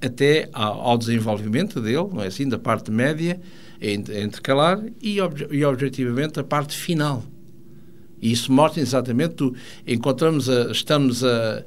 até 0.01 0.49
ao, 0.51 0.81
ao, 0.81 0.97
desenvolvimento 0.97 1.79
dele, 1.79 2.07
não 2.11 2.21
é 2.21 2.27
assim, 2.27 2.47
da 2.49 2.57
parte 2.57 2.91
média, 2.91 3.39
intercalar, 3.81 4.83
e, 5.01 5.21
obje, 5.21 5.47
e 5.51 5.63
objetivamente 5.63 6.39
a 6.39 6.43
parte 6.43 6.75
final. 6.75 7.23
E 8.21 8.31
isso 8.31 8.51
mostra 8.51 8.81
exatamente, 8.81 9.51
encontramos, 9.85 10.49
a, 10.49 10.71
estamos 10.71 11.23
a 11.23 11.63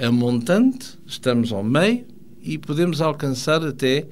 a 0.00 0.12
montante, 0.12 0.98
estamos 1.06 1.52
ao 1.52 1.64
meio 1.64 2.04
e 2.40 2.56
podemos 2.56 3.00
alcançar 3.00 3.64
até 3.64 4.06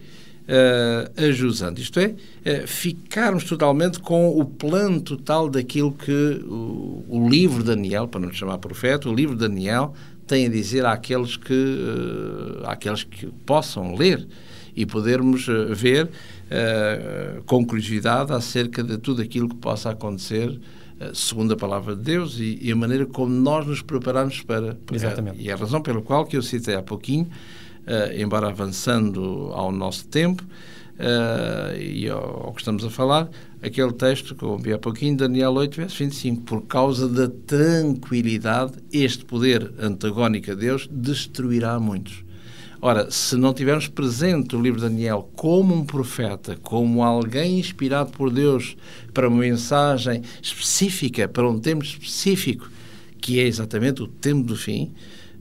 uh, 0.47 1.25
a 1.25 1.31
jusante. 1.31 1.83
Isto 1.83 2.01
é, 2.01 2.07
uh, 2.07 2.67
ficarmos 2.67 3.45
totalmente 3.45 3.99
com 4.01 4.39
o 4.39 4.45
plano 4.45 5.01
total 5.01 5.49
daquilo 5.49 5.93
que 5.93 6.13
o, 6.45 7.05
o, 7.09 7.29
livro 7.29 7.63
Daniel, 7.63 8.09
para 8.09 8.21
não 8.21 8.33
chamar 8.33 8.59
profeta, 8.59 9.09
o 9.09 9.15
livro 9.15 9.37
Daniel 9.37 9.95
tem 10.27 10.47
a 10.47 10.49
dizer 10.49 10.85
àqueles 10.85 11.37
que, 11.37 11.53
uh, 11.53 12.67
àqueles 12.67 13.05
que 13.05 13.27
possam 13.45 13.95
ler 13.95 14.27
e 14.75 14.85
podermos 14.85 15.47
ver 15.71 16.11
com 17.47 17.65
curiosidade 17.65 18.31
acerca 18.31 18.83
de 18.83 18.99
tudo 18.99 19.23
aquilo 19.23 19.49
que 19.49 19.57
possa 19.57 19.89
acontecer 19.89 20.61
segundo 21.15 21.55
a 21.55 21.57
palavra 21.57 21.97
de 21.97 22.03
Deus 22.03 22.39
e, 22.39 22.59
e, 22.61 22.71
a 22.71 22.77
maneira 22.77 23.07
como 23.07 23.33
nós 23.33 23.67
nos 23.67 23.81
preparamos 23.81 24.43
para. 24.43 24.77
Exatamente. 24.93 25.41
E 25.41 25.49
é 25.49 25.53
a 25.55 25.57
razão 25.57 25.81
pela 25.81 26.03
qual 26.03 26.27
que 26.27 26.37
eu 26.37 26.43
citei 26.43 26.75
há 26.75 26.83
pouquinho, 26.83 27.25
uh, 27.25 27.29
embora 28.17 28.49
avançando 28.49 29.51
ao 29.53 29.71
nosso 29.71 30.07
tempo 30.09 30.45
uh, 30.97 31.77
e 31.79 32.09
ao, 32.09 32.47
ao, 32.47 32.53
que 32.53 32.61
estamos 32.61 32.85
a 32.85 32.91
falar, 32.91 33.29
aquele 33.63 33.93
texto 33.93 34.35
que 34.35 34.43
eu 34.43 34.51
ouvi 34.51 34.73
há 34.73 34.79
pouquinho, 34.79 35.17
Daniel 35.17 35.53
8, 35.53 35.77
verso 35.77 35.99
25. 35.99 36.43
Por 36.43 36.63
causa 36.63 37.09
da 37.09 37.29
tranquilidade, 37.47 38.75
este 38.93 39.25
poder 39.25 39.73
antagónico 39.79 40.51
a 40.51 40.55
Deus 40.55 40.89
destruirá 40.91 41.79
muitos. 41.79 42.25
Ora, 42.81 43.11
se 43.11 43.37
não 43.37 43.55
tivermos 43.55 43.89
presente 43.89 44.55
o 44.55 44.61
livro 44.61 44.81
de 44.81 44.87
Daniel 44.87 45.31
como 45.35 45.75
um 45.75 45.85
profeta, 45.85 46.57
como 46.63 47.03
alguém 47.03 47.59
inspirado 47.59 48.13
por 48.13 48.31
Deus 48.31 48.77
para 49.15 49.29
uma 49.29 49.39
mensagem 49.39 50.23
específica, 50.43 51.27
para 51.27 51.49
um 51.49 51.59
tempo 51.59 51.83
específico, 51.83 52.71
que 53.19 53.41
é 53.41 53.45
exatamente 53.45 54.03
o 54.03 54.07
tempo 54.07 54.47
do 54.47 54.57
fim, 54.57 54.93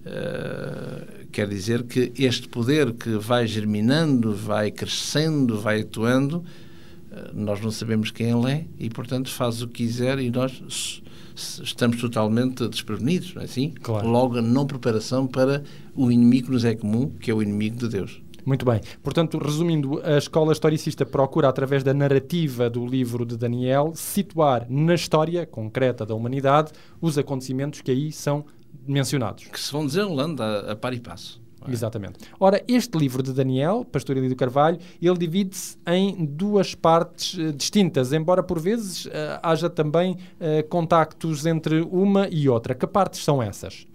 uh, 0.05 1.14
quer 1.35 1.49
dizer 1.49 1.83
que 1.83 2.13
este 2.17 2.47
poder 2.47 2.93
que 2.93 3.17
vai 3.17 3.45
germinando, 3.45 4.33
vai 4.33 4.71
crescendo, 4.71 5.59
vai 5.59 5.81
atuando, 5.81 6.37
uh, 6.37 7.33
nós 7.33 7.59
não 7.59 7.71
sabemos 7.71 8.09
quem 8.09 8.31
ele 8.31 8.49
é 8.49 8.65
e, 8.79 8.89
portanto, 8.89 9.29
faz 9.29 9.61
o 9.61 9.67
que 9.67 9.83
quiser 9.83 10.17
e 10.19 10.31
nós 10.31 11.01
estamos 11.35 11.99
totalmente 11.99 12.65
desprevenidos, 12.69 13.35
não 13.35 13.41
é 13.41 13.45
assim? 13.45 13.73
Claro. 13.81 14.07
Logo, 14.07 14.37
a 14.37 14.41
não 14.41 14.65
preparação 14.65 15.27
para 15.27 15.61
o 15.93 16.09
inimigo 16.09 16.45
que 16.45 16.53
nos 16.53 16.63
é 16.63 16.73
comum, 16.73 17.09
que 17.19 17.29
é 17.29 17.33
o 17.33 17.43
inimigo 17.43 17.75
de 17.79 17.89
Deus. 17.89 18.21
Muito 18.45 18.63
bem. 18.63 18.79
Portanto, 19.03 19.37
resumindo, 19.37 19.99
a 20.05 20.17
escola 20.17 20.53
historicista 20.53 21.05
procura, 21.05 21.49
através 21.49 21.83
da 21.83 21.93
narrativa 21.93 22.69
do 22.69 22.85
livro 22.85 23.25
de 23.25 23.35
Daniel, 23.35 23.91
situar 23.93 24.67
na 24.69 24.93
história 24.93 25.45
concreta 25.45 26.05
da 26.05 26.15
humanidade 26.15 26.71
os 27.01 27.17
acontecimentos 27.17 27.81
que 27.81 27.91
aí 27.91 28.09
são 28.09 28.45
mencionados. 28.87 29.45
Que 29.45 29.59
se 29.59 29.71
vão 29.71 29.85
desenrolando 29.85 30.41
a, 30.41 30.71
a 30.71 30.75
par 30.75 30.93
e 30.93 30.99
passo. 30.99 31.43
É? 31.67 31.71
Exatamente. 31.71 32.19
Ora, 32.39 32.63
este 32.67 32.97
livro 32.97 33.21
de 33.23 33.33
Daniel, 33.33 33.85
Pastor 33.91 34.17
Elidio 34.17 34.37
Carvalho, 34.37 34.77
ele 35.01 35.17
divide-se 35.17 35.77
em 35.87 36.25
duas 36.25 36.75
partes 36.75 37.37
uh, 37.37 37.51
distintas, 37.53 38.13
embora 38.13 38.43
por 38.43 38.59
vezes 38.59 39.05
uh, 39.05 39.09
haja 39.41 39.69
também 39.69 40.13
uh, 40.13 40.67
contactos 40.69 41.45
entre 41.45 41.81
uma 41.81 42.27
e 42.29 42.47
outra. 42.47 42.75
Que 42.75 42.87
partes 42.87 43.23
são 43.23 43.41
essas? 43.41 43.87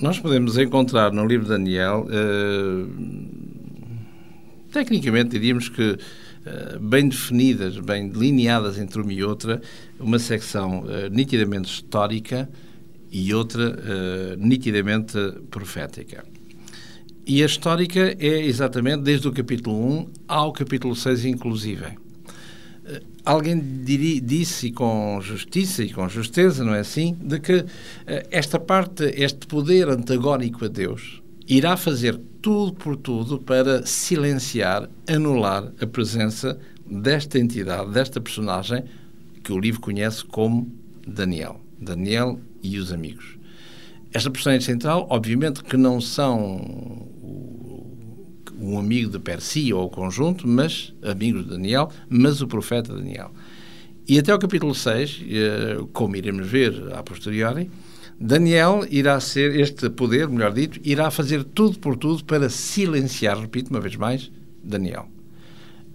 Nós 0.00 0.18
podemos 0.18 0.58
encontrar 0.58 1.10
no 1.10 1.24
livro 1.24 1.44
de 1.46 1.52
Daniel, 1.52 2.06
tecnicamente 4.70 5.30
diríamos 5.30 5.70
que 5.70 5.96
bem 6.78 7.08
definidas, 7.08 7.78
bem 7.78 8.06
delineadas 8.06 8.78
entre 8.78 9.00
uma 9.00 9.10
e 9.10 9.24
outra, 9.24 9.58
uma 9.98 10.18
secção 10.18 10.84
nitidamente 11.10 11.70
histórica 11.70 12.46
e 13.18 13.32
outra 13.32 13.76
nitidamente 14.36 15.16
profética. 15.50 16.24
E 17.28 17.42
a 17.42 17.46
histórica 17.46 18.14
é 18.20 18.46
exatamente 18.46 19.02
desde 19.02 19.26
o 19.26 19.32
capítulo 19.32 19.76
1 19.76 20.08
ao 20.28 20.52
capítulo 20.52 20.94
6, 20.94 21.24
inclusive. 21.24 21.84
Eh, 22.84 23.02
alguém 23.24 23.58
diri, 23.82 24.20
disse 24.20 24.70
com 24.70 25.18
justiça 25.20 25.82
e 25.82 25.92
com 25.92 26.08
justeza, 26.08 26.62
não 26.62 26.72
é 26.72 26.78
assim, 26.78 27.16
de 27.20 27.40
que 27.40 27.64
eh, 28.06 28.26
esta 28.30 28.60
parte, 28.60 29.02
este 29.16 29.44
poder 29.48 29.88
antagónico 29.88 30.66
a 30.66 30.68
Deus, 30.68 31.20
irá 31.48 31.76
fazer 31.76 32.16
tudo 32.40 32.74
por 32.74 32.96
tudo 32.96 33.40
para 33.40 33.84
silenciar, 33.84 34.88
anular 35.08 35.72
a 35.80 35.86
presença 35.86 36.56
desta 36.88 37.40
entidade, 37.40 37.90
desta 37.90 38.20
personagem 38.20 38.84
que 39.42 39.52
o 39.52 39.58
livro 39.58 39.80
conhece 39.80 40.24
como 40.24 40.72
Daniel. 41.04 41.60
Daniel 41.80 42.38
e 42.66 42.78
os 42.78 42.92
amigos. 42.92 43.38
Esta 44.12 44.30
personagem 44.30 44.64
central, 44.64 45.06
obviamente 45.10 45.62
que 45.62 45.76
não 45.76 46.00
são 46.00 47.06
um 48.58 48.78
amigo 48.78 49.10
de 49.10 49.18
per 49.18 49.40
si 49.40 49.72
ou 49.72 49.86
o 49.86 49.90
conjunto, 49.90 50.48
mas 50.48 50.94
amigos 51.02 51.44
de 51.44 51.50
Daniel, 51.50 51.90
mas 52.08 52.40
o 52.40 52.46
profeta 52.46 52.94
Daniel. 52.94 53.30
E 54.08 54.18
até 54.18 54.34
o 54.34 54.38
capítulo 54.38 54.74
6, 54.74 55.24
eh, 55.28 55.78
como 55.92 56.16
iremos 56.16 56.46
ver 56.46 56.92
a 56.94 57.02
posteriori, 57.02 57.70
Daniel 58.18 58.86
irá 58.90 59.20
ser, 59.20 59.58
este 59.60 59.90
poder, 59.90 60.28
melhor 60.28 60.52
dito, 60.52 60.80
irá 60.82 61.10
fazer 61.10 61.44
tudo 61.44 61.78
por 61.78 61.96
tudo 61.96 62.24
para 62.24 62.48
silenciar, 62.48 63.38
repito 63.38 63.70
uma 63.70 63.80
vez 63.80 63.96
mais, 63.96 64.30
Daniel. 64.64 65.08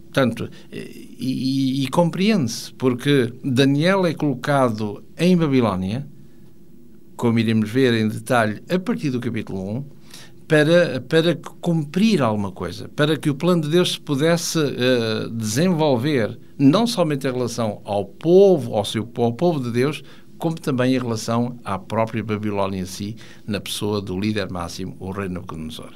Portanto, 0.03 0.49
e, 0.71 1.15
e, 1.19 1.83
e 1.83 1.87
compreende-se, 1.87 2.73
porque 2.73 3.33
Daniel 3.43 4.05
é 4.05 4.13
colocado 4.13 5.03
em 5.17 5.35
Babilónia, 5.35 6.05
como 7.21 7.37
iremos 7.37 7.69
ver 7.69 7.93
em 7.93 8.07
detalhe 8.07 8.63
a 8.67 8.79
partir 8.79 9.11
do 9.11 9.19
capítulo 9.19 9.77
1, 9.77 9.85
para, 10.47 10.99
para 11.01 11.35
cumprir 11.35 12.19
alguma 12.19 12.51
coisa, 12.51 12.89
para 12.89 13.15
que 13.15 13.29
o 13.29 13.35
plano 13.35 13.61
de 13.61 13.69
Deus 13.69 13.91
se 13.91 14.01
pudesse 14.01 14.57
uh, 14.57 15.29
desenvolver, 15.29 16.39
não 16.57 16.87
somente 16.87 17.27
em 17.27 17.31
relação 17.31 17.79
ao 17.85 18.05
povo, 18.05 18.73
ao, 18.73 18.83
seu, 18.83 19.07
ao 19.17 19.33
povo 19.33 19.59
de 19.59 19.69
Deus, 19.69 20.01
como 20.39 20.55
também 20.55 20.95
em 20.95 20.97
relação 20.97 21.59
à 21.63 21.77
própria 21.77 22.23
Babilónia 22.23 22.79
em 22.79 22.85
si, 22.87 23.15
na 23.45 23.61
pessoa 23.61 24.01
do 24.01 24.19
líder 24.19 24.49
máximo, 24.49 24.97
o 24.99 25.11
rei 25.11 25.29
Nabucodonosor. 25.29 25.91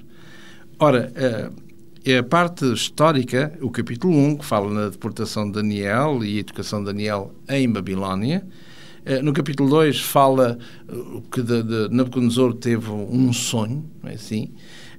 Ora, 0.77 1.11
uh, 1.11 2.19
a 2.19 2.21
parte 2.21 2.71
histórica, 2.71 3.57
o 3.63 3.71
capítulo 3.71 4.15
1, 4.15 4.37
que 4.37 4.45
fala 4.45 4.71
na 4.71 4.89
deportação 4.89 5.47
de 5.47 5.53
Daniel 5.53 6.23
e 6.23 6.37
a 6.37 6.41
educação 6.41 6.81
de 6.81 6.85
Daniel 6.85 7.33
em 7.49 7.67
Babilónia, 7.67 8.45
no 9.21 9.33
capítulo 9.33 9.69
2 9.69 10.01
fala 10.01 10.57
uh, 10.89 11.21
que 11.31 11.41
de, 11.41 11.61
de 11.61 11.89
Nabucodonosor 11.89 12.55
teve 12.55 12.89
um 12.89 13.31
sonho, 13.31 13.85
não 14.01 14.09
é 14.09 14.15
assim? 14.15 14.51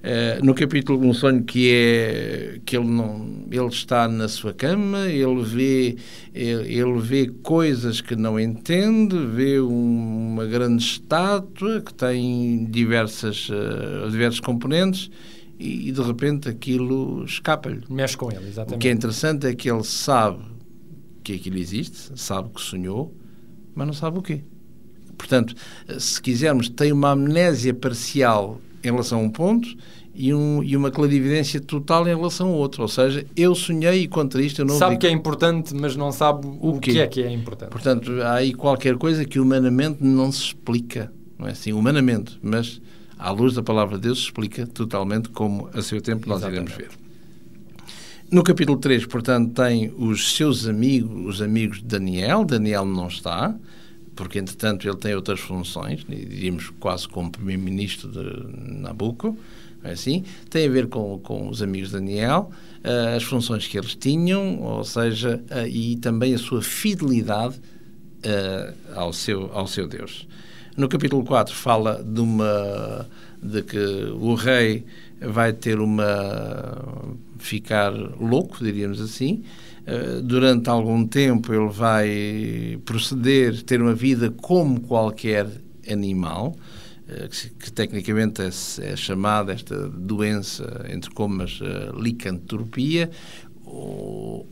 Uh, 0.06 0.44
no 0.44 0.54
capítulo 0.54 1.04
um 1.04 1.12
sonho 1.12 1.42
que 1.42 1.68
é 1.68 2.60
que 2.64 2.76
ele 2.76 2.86
não 2.86 3.44
ele 3.50 3.66
está 3.66 4.06
na 4.06 4.28
sua 4.28 4.54
cama 4.54 5.06
ele 5.08 5.42
vê 5.42 5.96
ele, 6.32 6.75
ele 6.75 7.00
vê 7.00 7.26
coisas 7.42 8.00
que 8.00 8.14
não 8.14 8.38
entende 8.38 9.18
vê 9.34 9.58
um, 9.58 10.34
uma 10.34 10.46
grande 10.46 10.80
estátua 10.80 11.80
que 11.80 11.92
tem 11.92 12.66
diversas 12.66 13.48
uh, 13.48 14.08
diversos 14.08 14.38
componentes 14.38 15.10
e, 15.58 15.88
e, 15.88 15.92
de 15.92 16.02
repente 16.02 16.48
aquilo 16.48 17.25
escapa-lhe 17.25 17.82
mexe 17.90 18.16
com 18.16 18.30
ele 18.30 18.46
exatamente 18.46 18.76
o 18.76 18.78
que 18.78 18.86
é 18.86 18.92
interessante 18.92 19.46
é 19.48 19.54
que 19.56 19.68
ele 19.68 19.82
sabe 19.82 20.44
que 21.25 21.32
aquilo 21.32 21.58
existe 21.58 22.12
sabe 22.14 22.50
que 22.50 22.60
sonhou 22.60 23.12
mas 23.76 23.87
não 23.87 23.95
sabe 23.95 24.18
o 24.18 24.23
quê 24.23 24.42
portanto 25.16 25.54
se 25.99 26.21
quisermos 26.21 26.68
tem 26.68 26.90
uma 26.90 27.11
amnésia 27.11 27.73
parcial 27.73 28.61
em 28.83 28.90
relação 28.90 29.21
a 29.21 29.23
um 29.23 29.30
ponto 29.30 29.68
e, 30.16 30.33
um, 30.33 30.62
e 30.62 30.75
uma 30.76 30.90
clarividência 30.90 31.61
total 31.61 32.09
em 32.09 32.16
relação 32.16 32.49
ao 32.49 32.54
outro. 32.54 32.83
Ou 32.83 32.88
seja, 32.88 33.25
eu 33.37 33.54
sonhei 33.54 34.02
e 34.02 34.09
contra 34.09 34.42
isto 34.42 34.62
eu 34.62 34.64
não 34.64 34.78
Sabe 34.78 34.95
vi... 34.95 35.00
que 35.00 35.06
é 35.06 35.11
importante, 35.11 35.75
mas 35.75 35.95
não 35.95 36.11
sabe 36.11 36.47
o, 36.47 36.71
o 36.76 36.80
que 36.80 36.99
é 36.99 37.06
que 37.06 37.23
é 37.23 37.30
importante. 37.30 37.71
Portanto, 37.71 38.11
há 38.23 38.35
aí 38.35 38.54
qualquer 38.54 38.97
coisa 38.97 39.25
que 39.25 39.38
humanamente 39.38 40.02
não 40.02 40.33
se 40.33 40.42
explica. 40.42 41.12
Não 41.38 41.47
é 41.47 41.50
assim, 41.50 41.73
humanamente, 41.75 42.38
mas 42.42 42.80
à 43.18 43.30
luz 43.30 43.54
da 43.54 43.62
palavra 43.62 43.97
de 43.97 44.04
Deus 44.04 44.18
se 44.18 44.25
explica 44.25 44.66
totalmente 44.66 45.28
como 45.28 45.68
a 45.75 45.83
seu 45.83 46.00
tempo 46.00 46.26
nós 46.28 46.38
Exatamente. 46.38 46.73
iremos 46.73 46.95
ver. 46.95 47.05
No 48.28 48.42
capítulo 48.42 48.76
3, 48.78 49.06
portanto, 49.06 49.54
tem 49.54 49.92
os 49.97 50.35
seus 50.35 50.66
amigos, 50.66 51.37
os 51.37 51.42
amigos 51.42 51.78
de 51.78 51.85
Daniel. 51.85 52.45
Daniel 52.45 52.85
não 52.85 53.06
está, 53.06 53.54
porque 54.16 54.40
entretanto 54.40 54.88
ele 54.88 54.97
tem 54.97 55.14
outras 55.14 55.38
funções, 55.38 56.04
diríamos 56.09 56.71
quase 56.80 57.09
como 57.09 57.30
primeiro-ministro 57.30 58.11
de 58.11 58.80
Nabucco, 58.80 59.38
é 59.85 59.92
assim, 59.92 60.25
tem 60.50 60.66
a 60.66 60.71
ver 60.71 60.88
com, 60.88 61.21
com 61.21 61.49
os 61.49 61.62
amigos 61.62 61.90
de 61.90 61.97
Daniel, 61.97 62.50
uh, 62.85 63.16
as 63.16 63.23
funções 63.23 63.68
que 63.68 63.78
eles 63.78 63.95
tinham, 63.95 64.61
ou 64.61 64.83
seja, 64.83 65.40
uh, 65.50 65.68
e 65.68 65.97
também 65.97 66.35
a 66.35 66.38
sua 66.38 66.61
fidelidade 66.61 67.54
uh, 67.54 68.75
ao, 68.97 69.12
seu, 69.12 69.52
ao 69.52 69.68
seu 69.68 69.87
Deus. 69.87 70.26
No 70.76 70.88
capítulo 70.90 71.25
4 71.25 71.54
fala 71.54 72.04
de 72.04 72.21
uma 72.21 73.09
de 73.42 73.62
que 73.62 73.78
o 74.21 74.35
rei 74.35 74.85
vai 75.21 75.52
ter 75.54 75.80
uma 75.80 76.85
ficar 77.38 77.90
louco, 77.92 78.62
diríamos 78.62 79.00
assim, 79.00 79.42
eh, 79.87 80.21
durante 80.23 80.68
algum 80.68 81.06
tempo 81.06 81.54
ele 81.54 81.71
vai 81.71 82.78
proceder, 82.85 83.62
ter 83.62 83.80
uma 83.80 83.95
vida 83.95 84.30
como 84.30 84.80
qualquer 84.83 85.47
animal, 85.90 86.54
eh, 87.09 87.28
que, 87.28 87.49
que 87.50 87.73
tecnicamente 87.73 88.42
é, 88.42 88.50
é, 88.83 88.97
chamada 88.97 89.54
esta 89.54 89.88
doença, 89.88 90.85
entre 90.90 91.11
comas, 91.11 91.59
eh, 91.62 91.90
licantropia, 91.99 93.11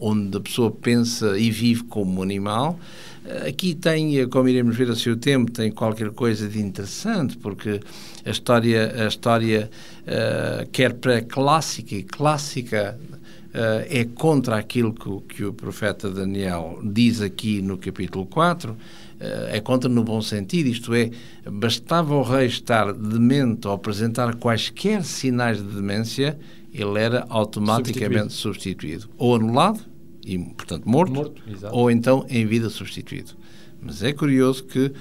onde 0.01 0.37
a 0.37 0.41
pessoa 0.41 0.71
pensa 0.71 1.39
e 1.39 1.51
vive 1.51 1.85
como 1.85 2.23
animal. 2.23 2.79
Aqui 3.49 3.75
tem, 3.75 4.29
como 4.29 4.49
iremos 4.49 4.77
ver 4.77 4.91
a 4.91 4.95
seu 4.95 5.17
tempo, 5.17 5.51
tem 5.51 5.73
qualquer 5.73 6.11
coisa 6.11 6.47
de 6.47 6.61
interessante, 6.61 7.39
porque 7.39 7.81
a 8.23 8.31
história, 8.31 9.05
a 9.05 9.09
história 9.09 9.71
uh, 10.03 10.69
quer 10.71 10.93
pré-clássica 10.93 11.95
e 11.95 12.03
clássica, 12.03 12.99
uh, 13.55 13.87
é 13.89 14.05
contra 14.05 14.57
aquilo 14.57 14.93
que, 14.93 15.37
que, 15.37 15.45
o 15.45 15.55
profeta 15.55 16.11
Daniel 16.11 16.81
diz 16.85 17.23
aqui 17.23 17.63
no 17.63 17.79
capítulo 17.79 18.27
4, 18.27 18.73
uh, 18.73 18.77
eh, 19.21 19.57
é 19.57 19.61
contra 19.61 19.89
no 19.89 20.05
bom 20.05 20.21
sentido, 20.21 20.69
isto 20.69 20.93
é, 20.93 21.11
bastava 21.51 22.15
o 22.15 22.23
rei 22.23 22.47
estar 22.47 22.93
demente 22.93 23.67
ou 23.67 23.73
apresentar 23.73 24.35
quaisquer 24.35 25.03
sinais 25.03 25.57
de 25.57 25.77
demência, 25.77 26.39
ele 26.75 26.99
era 26.99 27.25
automaticamente 27.31 28.35
substituído. 28.35 29.03
substituído. 29.03 29.09
Ou 29.17 29.37
anulado, 29.37 29.81
e 30.27 30.39
portanto 30.39 30.89
morto, 30.89 31.13
morto 31.13 31.43
ou 31.73 31.91
então 31.91 32.27
em 32.29 32.47
vida 32.47 32.71
substituído. 32.71 33.33
Mas 33.81 34.03
é 34.03 34.13
curioso 34.13 34.65
que 34.65 34.93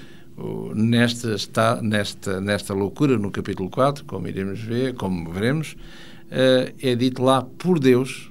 nesta, 0.74 1.34
está, 1.34 1.80
nesta, 1.80 2.40
nesta 2.40 2.74
loucura 2.74 3.16
no 3.16 3.30
capítulo 3.30 3.70
4, 3.70 4.04
como 4.04 4.26
iremos 4.28 4.60
ver, 4.60 4.94
como 4.94 5.30
veremos, 5.30 5.72
uh, 5.72 6.74
é 6.82 6.94
dito 6.94 7.22
lá 7.22 7.42
por 7.42 7.78
Deus, 7.78 8.30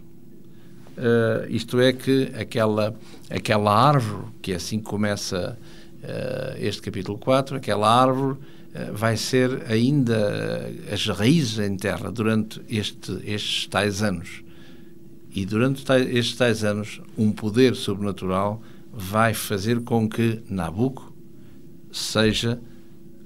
Uh, 0.95 1.49
isto 1.49 1.79
é 1.79 1.91
que 1.91 2.31
aquela, 2.39 2.95
aquela 3.27 3.75
árvore, 3.75 4.27
que 4.43 4.53
assim 4.53 4.79
começa 4.79 5.57
uh, 6.03 6.57
este 6.59 6.83
capítulo 6.83 7.17
4, 7.17 7.57
aquela 7.57 7.89
árvore 7.89 8.37
vai 8.91 9.15
ser 9.15 9.63
ainda 9.71 10.71
as 10.91 11.05
raízes 11.07 11.59
em 11.59 11.75
terra 11.77 12.11
durante 12.11 12.59
este, 12.67 13.11
estes 13.23 13.67
tais 13.67 14.01
anos. 14.01 14.42
E 15.33 15.45
durante 15.45 15.83
estes 16.11 16.35
tais 16.35 16.63
anos, 16.63 17.01
um 17.17 17.31
poder 17.31 17.75
sobrenatural 17.75 18.61
vai 18.93 19.33
fazer 19.33 19.81
com 19.81 20.07
que 20.07 20.41
Nabucco 20.47 21.11
seja 21.91 22.61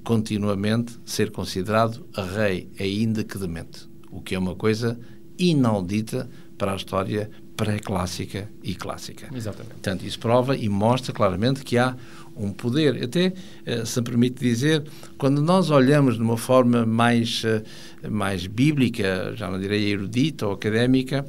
continuamente 0.04 0.98
ser 1.06 1.32
considerado 1.32 2.06
rei, 2.34 2.70
ainda 2.80 3.24
que 3.26 3.38
demente. 3.38 3.90
O 4.10 4.22
que 4.22 4.36
é 4.36 4.40
uma 4.40 4.56
coisa 4.56 4.98
inaudita 5.38 6.30
para 6.58 6.72
a 6.72 6.76
história 6.78 7.30
pré-clássica 7.58 8.50
e 8.64 8.74
clássica. 8.74 9.28
Exatamente. 9.36 9.74
Portanto, 9.74 10.06
isso 10.06 10.20
prova 10.20 10.56
e 10.56 10.70
mostra 10.70 11.12
claramente 11.12 11.64
que 11.64 11.78
há 11.78 11.96
um 12.38 12.52
poder. 12.52 13.04
Até, 13.04 13.34
eh, 13.66 13.84
se 13.84 14.00
me 14.00 14.06
permite 14.06 14.40
dizer, 14.40 14.84
quando 15.18 15.42
nós 15.42 15.70
olhamos 15.72 16.16
de 16.16 16.22
uma 16.22 16.38
forma 16.38 16.86
mais, 16.86 17.44
eh, 17.44 17.64
mais 18.10 18.46
bíblica, 18.46 19.34
já 19.36 19.50
não 19.50 19.60
direi 19.60 19.92
erudita 19.92 20.46
ou 20.48 20.54
académica, 20.54 21.26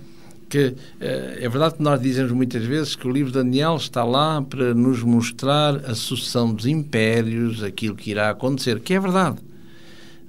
que 0.48 0.74
eh, 1.00 1.38
é 1.40 1.48
verdade 1.48 1.74
que 1.74 1.82
nós 1.82 2.00
dizemos 2.00 2.32
muitas 2.32 2.64
vezes 2.64 2.96
que 2.96 3.06
o 3.06 3.11
livro 3.11 3.30
de 3.30 3.38
Daniel 3.38 3.76
está 3.76 4.02
lá 4.04 4.40
para 4.40 4.74
nos 4.74 5.02
mostrar 5.02 5.76
a 5.84 5.94
sucessão 5.94 6.52
dos 6.52 6.66
impérios, 6.66 7.62
aquilo 7.62 7.94
que 7.94 8.11
irá 8.11 8.30
acontecer, 8.30 8.80
que 8.80 8.94
é 8.94 9.00
verdade. 9.00 9.38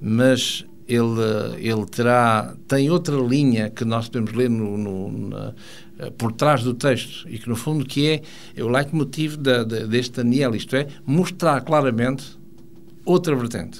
Mas 0.02 0.66
ele, 0.88 1.22
ele 1.58 1.86
terá, 1.86 2.56
tem 2.68 2.90
outra 2.90 3.16
linha 3.16 3.70
que 3.70 3.86
nós 3.86 4.08
podemos 4.08 4.34
ler 4.34 4.50
no, 4.50 4.78
no 4.78 5.30
na, 5.30 5.54
eh, 6.00 6.10
por 6.12 6.32
trás 6.32 6.64
do 6.64 6.74
texto 6.74 7.28
e 7.30 7.38
que 7.38 7.48
no 7.48 7.56
fundo 7.56 7.86
que 7.86 8.10
é, 8.10 8.22
é 8.56 8.64
o 8.64 8.68
leitmotiv 8.68 9.38
da, 9.38 9.64
da, 9.64 9.86
deste 9.86 10.18
Daniel, 10.18 10.56
isto 10.56 10.76
é, 10.76 10.88
mostrar 11.06 11.62
claramente 11.62 12.26
outra 13.06 13.36
vertente. 13.36 13.80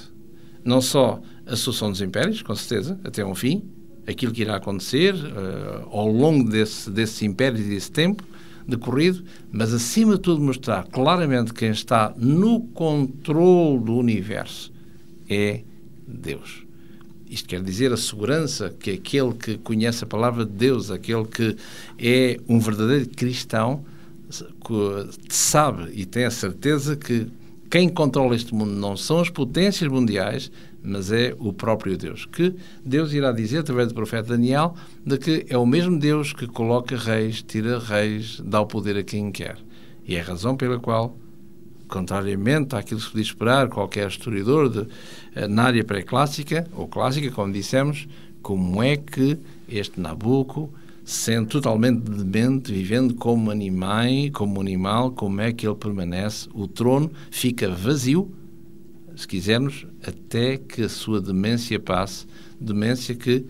Não 0.64 0.80
só 0.80 1.20
a 1.46 1.56
sucessão 1.56 1.90
dos 1.90 2.00
impérios, 2.00 2.42
com 2.42 2.54
certeza, 2.54 2.98
até 3.02 3.24
um 3.24 3.34
fim, 3.34 3.64
aquilo 4.06 4.32
que 4.32 4.42
irá 4.42 4.56
acontecer 4.56 5.14
uh, 5.14 5.88
ao 5.90 6.08
longo 6.08 6.48
desse, 6.48 6.90
desses 6.90 7.22
impérios 7.22 7.60
e 7.60 7.68
desse 7.68 7.90
tempo 7.90 8.24
decorrido, 8.66 9.24
mas 9.50 9.74
acima 9.74 10.14
de 10.14 10.20
tudo 10.20 10.40
mostrar 10.40 10.84
claramente 10.84 11.52
quem 11.52 11.70
está 11.70 12.14
no 12.16 12.60
controle 12.60 13.84
do 13.84 13.96
universo 13.96 14.72
é 15.28 15.62
Deus. 16.06 16.64
Isto 17.28 17.48
quer 17.48 17.62
dizer 17.62 17.92
a 17.92 17.96
segurança 17.96 18.74
que 18.78 18.90
aquele 18.90 19.32
que 19.34 19.58
conhece 19.58 20.02
a 20.02 20.06
palavra 20.06 20.44
de 20.44 20.52
Deus, 20.52 20.90
aquele 20.90 21.24
que 21.24 21.56
é 21.98 22.40
um 22.48 22.58
verdadeiro 22.58 23.08
cristão, 23.10 23.84
sabe 25.28 25.90
e 25.92 26.04
tem 26.04 26.24
a 26.24 26.30
certeza 26.30 26.96
que 26.96 27.28
quem 27.70 27.88
controla 27.88 28.34
este 28.34 28.52
mundo 28.52 28.72
não 28.72 28.96
são 28.96 29.20
as 29.20 29.30
potências 29.30 29.88
mundiais, 29.90 30.50
mas 30.82 31.12
é 31.12 31.34
o 31.38 31.52
próprio 31.52 31.96
Deus. 31.96 32.26
Que 32.26 32.54
Deus 32.84 33.12
irá 33.12 33.32
dizer, 33.32 33.58
através 33.58 33.88
do 33.88 33.94
profeta 33.94 34.28
Daniel, 34.28 34.74
de 35.04 35.18
que 35.18 35.46
é 35.48 35.58
o 35.58 35.66
mesmo 35.66 35.98
Deus 35.98 36.32
que 36.32 36.46
coloca 36.46 36.96
reis, 36.96 37.42
tira 37.42 37.78
reis, 37.78 38.40
dá 38.44 38.60
o 38.60 38.66
poder 38.66 38.96
a 38.96 39.02
quem 39.02 39.30
quer. 39.30 39.58
E 40.06 40.16
é 40.16 40.20
a 40.20 40.24
razão 40.24 40.56
pela 40.56 40.78
qual 40.78 41.16
contrariamente 41.90 42.74
àquilo 42.76 43.00
que 43.00 43.06
se 43.06 43.10
podia 43.10 43.24
esperar 43.24 43.68
qualquer 43.68 44.08
historiador 44.08 44.68
de, 44.68 44.86
eh, 45.34 45.48
na 45.48 45.64
área 45.64 45.84
pré-clássica, 45.84 46.66
ou 46.74 46.86
clássica, 46.86 47.30
como 47.32 47.52
dissemos, 47.52 48.08
como 48.40 48.82
é 48.82 48.96
que 48.96 49.36
este 49.68 50.00
Nabucco, 50.00 50.72
sendo 51.04 51.48
totalmente 51.48 52.08
demente, 52.08 52.72
vivendo 52.72 53.14
como 53.14 53.50
animal, 53.50 54.06
como 54.32 54.60
animal, 54.60 55.10
como 55.10 55.40
é 55.40 55.52
que 55.52 55.66
ele 55.66 55.74
permanece? 55.74 56.48
O 56.54 56.68
trono 56.68 57.10
fica 57.30 57.68
vazio, 57.68 58.30
se 59.20 59.28
quisermos, 59.28 59.86
até 60.02 60.56
que 60.56 60.82
a 60.82 60.88
sua 60.88 61.20
demência 61.20 61.78
passe, 61.78 62.26
demência 62.60 63.14
que 63.14 63.44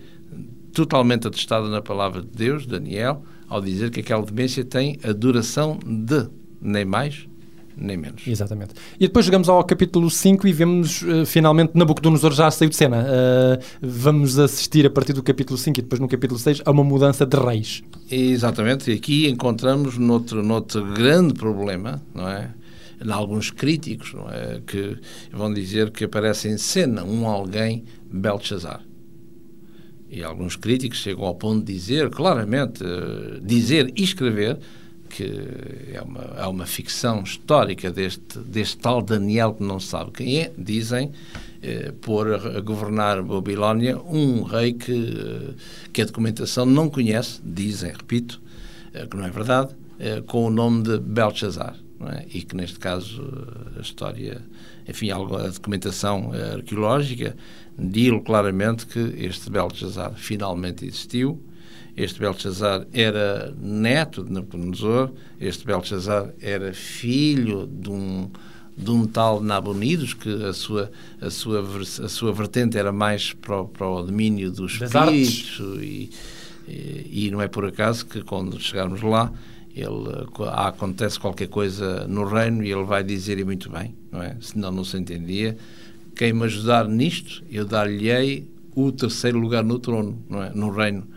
totalmente 0.73 1.27
atestada 1.27 1.67
na 1.69 1.81
palavra 1.81 2.21
de 2.21 2.27
Deus, 2.27 2.65
Daniel, 2.65 3.23
ao 3.47 3.61
dizer 3.61 3.89
que 3.89 3.99
aquela 3.99 4.25
demência 4.25 4.63
tem 4.63 4.99
a 5.03 5.11
duração 5.11 5.79
de 5.85 6.27
nem 6.61 6.85
mais 6.85 7.27
nem 7.75 7.97
menos. 7.97 8.27
Exatamente. 8.27 8.73
E 8.99 9.07
depois 9.07 9.25
chegamos 9.25 9.47
ao 9.47 9.63
capítulo 9.63 10.09
5 10.09 10.45
e 10.45 10.53
vemos 10.53 11.01
uh, 11.03 11.25
finalmente 11.25 11.71
Nabucodonosor 11.73 12.33
já 12.33 12.51
saiu 12.51 12.69
de 12.69 12.75
cena. 12.75 13.03
Uh, 13.03 13.63
vamos 13.81 14.37
assistir 14.37 14.85
a 14.85 14.89
partir 14.89 15.13
do 15.13 15.23
capítulo 15.23 15.57
5 15.57 15.79
e 15.79 15.81
depois 15.81 15.99
no 15.99 16.07
capítulo 16.07 16.37
6 16.39 16.61
a 16.65 16.71
uma 16.71 16.83
mudança 16.83 17.25
de 17.25 17.37
reis. 17.37 17.81
Exatamente. 18.11 18.91
E 18.91 18.95
aqui 18.95 19.27
encontramos 19.27 19.97
noutro, 19.97 20.43
noutro 20.43 20.85
grande 20.93 21.33
problema, 21.33 22.01
não 22.13 22.27
é? 22.27 22.51
Em 23.03 23.11
alguns 23.11 23.51
críticos 23.51 24.13
é, 24.29 24.61
que 24.65 24.97
vão 25.31 25.53
dizer 25.53 25.91
que 25.91 26.05
aparece 26.05 26.47
em 26.47 26.57
cena 26.57 27.03
um 27.03 27.27
alguém 27.27 27.83
Belshazzar. 28.11 28.81
E 30.09 30.23
alguns 30.23 30.55
críticos 30.55 30.99
chegam 30.99 31.23
ao 31.23 31.35
ponto 31.35 31.65
de 31.65 31.73
dizer, 31.73 32.09
claramente, 32.09 32.83
uh, 32.83 33.39
dizer 33.41 33.91
e 33.95 34.03
escrever 34.03 34.59
que 35.09 35.25
é 35.93 36.01
uma, 36.01 36.21
é 36.37 36.47
uma 36.47 36.65
ficção 36.65 37.21
histórica 37.23 37.91
deste, 37.91 38.39
deste 38.39 38.77
tal 38.77 39.01
Daniel 39.01 39.53
que 39.53 39.63
não 39.63 39.79
sabe 39.79 40.11
quem 40.11 40.39
é, 40.39 40.51
dizem, 40.57 41.11
eh, 41.61 41.93
pôr 42.01 42.33
a, 42.33 42.57
a, 42.57 42.61
governar 42.61 43.21
Babilónia 43.21 43.97
um 43.99 44.41
rei 44.43 44.73
que, 44.73 44.91
eh, 44.91 45.53
que 45.91 46.01
a 46.01 46.05
documentação 46.05 46.65
não 46.65 46.89
conhece, 46.89 47.41
dizem, 47.43 47.91
repito, 47.91 48.41
eh, 48.93 49.05
que 49.05 49.15
não 49.15 49.25
é 49.25 49.29
verdade, 49.29 49.75
eh, 49.99 50.21
com 50.25 50.45
o 50.45 50.49
nome 50.49 50.83
de 50.83 50.97
Belshazzar. 50.97 51.75
É? 52.09 52.25
E 52.33 52.41
que 52.41 52.55
neste 52.55 52.79
caso 52.79 53.21
a 53.77 53.81
história, 53.81 54.41
enfim, 54.87 55.11
a 55.11 55.17
documentação 55.17 56.31
eh, 56.33 56.55
arqueológica 56.55 57.35
diz 57.77 58.11
claramente 58.25 58.85
que 58.85 58.99
este 59.17 59.49
Belshazzar 59.49 60.13
finalmente 60.15 60.85
existiu 60.85 61.41
este 61.95 62.19
Belshazzar 62.19 62.87
era 62.93 63.53
neto 63.59 64.23
de 64.23 64.31
Nabucodonosor, 64.31 65.11
este 65.39 65.65
Belshazzar 65.65 66.33
era 66.39 66.73
filho 66.73 67.67
de 67.67 67.89
um, 67.89 68.29
de 68.77 68.91
um 68.91 69.05
tal 69.05 69.41
Nabonidos, 69.41 70.13
que 70.13 70.29
a 70.45 70.53
sua, 70.53 70.91
a 71.19 71.29
sua, 71.29 71.61
a 71.61 72.07
sua 72.07 72.31
vertente 72.31 72.77
era 72.77 72.91
mais 72.91 73.33
para 73.33 73.61
o, 73.61 73.67
para 73.67 73.87
o 73.87 74.03
domínio 74.03 74.51
dos 74.51 74.73
espíritos. 74.81 75.59
E, 75.81 76.09
e, 76.67 77.25
e, 77.25 77.31
não 77.31 77.41
é 77.41 77.47
por 77.47 77.65
acaso 77.65 78.05
que 78.05 78.21
quando 78.21 78.57
chegarmos 78.59 79.01
lá, 79.01 79.31
ele, 79.75 80.27
acontece 80.47 81.19
qualquer 81.19 81.47
coisa 81.47 82.07
no 82.07 82.25
reino 82.25 82.63
e 82.63 82.71
ele 82.71 82.83
vai 82.83 83.03
dizer, 83.03 83.39
e 83.39 83.43
muito 83.43 83.69
bem, 83.69 83.95
não 84.11 84.21
é? 84.21 84.35
Senão 84.41 84.71
não 84.71 84.83
se 84.83 84.97
entendia. 84.97 85.57
Quem 86.15 86.33
me 86.33 86.43
ajudar 86.43 86.87
nisto, 86.87 87.43
eu 87.49 87.65
dar-lhe-ei 87.65 88.47
o 88.75 88.91
terceiro 88.91 89.39
lugar 89.39 89.63
no 89.63 89.79
trono, 89.79 90.17
não 90.29 90.43
é? 90.43 90.51
no 90.53 90.69
reino 90.71 91.07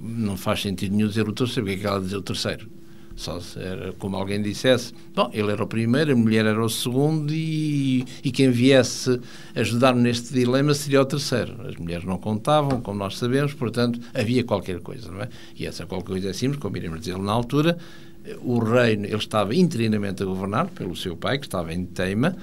não 0.00 0.36
faz 0.36 0.60
sentido 0.60 0.94
nenhum 0.94 1.08
dizer 1.08 1.28
o 1.28 1.32
terceiro, 1.32 1.66
porque 1.66 1.78
é 1.78 1.80
que 1.80 1.86
ela 1.86 2.00
dizer 2.00 2.16
o 2.16 2.22
terceiro? 2.22 2.68
Só 3.16 3.38
era 3.56 3.92
como 3.92 4.16
alguém 4.16 4.42
dissesse, 4.42 4.92
bom, 5.14 5.30
ele 5.32 5.52
era 5.52 5.62
o 5.62 5.66
primeiro, 5.68 6.12
a 6.12 6.16
mulher 6.16 6.44
era 6.44 6.62
o 6.62 6.68
segundo 6.68 7.32
e, 7.32 8.04
e 8.24 8.30
quem 8.32 8.50
viesse 8.50 9.20
ajudar-me 9.54 10.02
neste 10.02 10.34
dilema 10.34 10.74
seria 10.74 11.00
o 11.00 11.04
terceiro. 11.04 11.54
As 11.66 11.76
mulheres 11.76 12.04
não 12.04 12.18
contavam, 12.18 12.80
como 12.80 12.98
nós 12.98 13.16
sabemos, 13.16 13.54
portanto, 13.54 14.00
havia 14.12 14.42
qualquer 14.42 14.80
coisa, 14.80 15.12
não 15.12 15.22
é? 15.22 15.28
E 15.56 15.64
essa 15.64 15.86
qualquer 15.86 16.08
coisa 16.08 16.30
é 16.30 16.32
simples, 16.32 16.60
como 16.60 16.76
iremos 16.76 16.98
dizer 16.98 17.16
na 17.18 17.30
altura, 17.30 17.78
o 18.42 18.58
reino, 18.58 19.04
ele 19.06 19.16
estava 19.16 19.54
interinamente 19.54 20.22
a 20.22 20.26
governar 20.26 20.68
pelo 20.68 20.96
seu 20.96 21.16
pai, 21.16 21.38
que 21.38 21.46
estava 21.46 21.72
em 21.72 21.84
teima, 21.84 22.36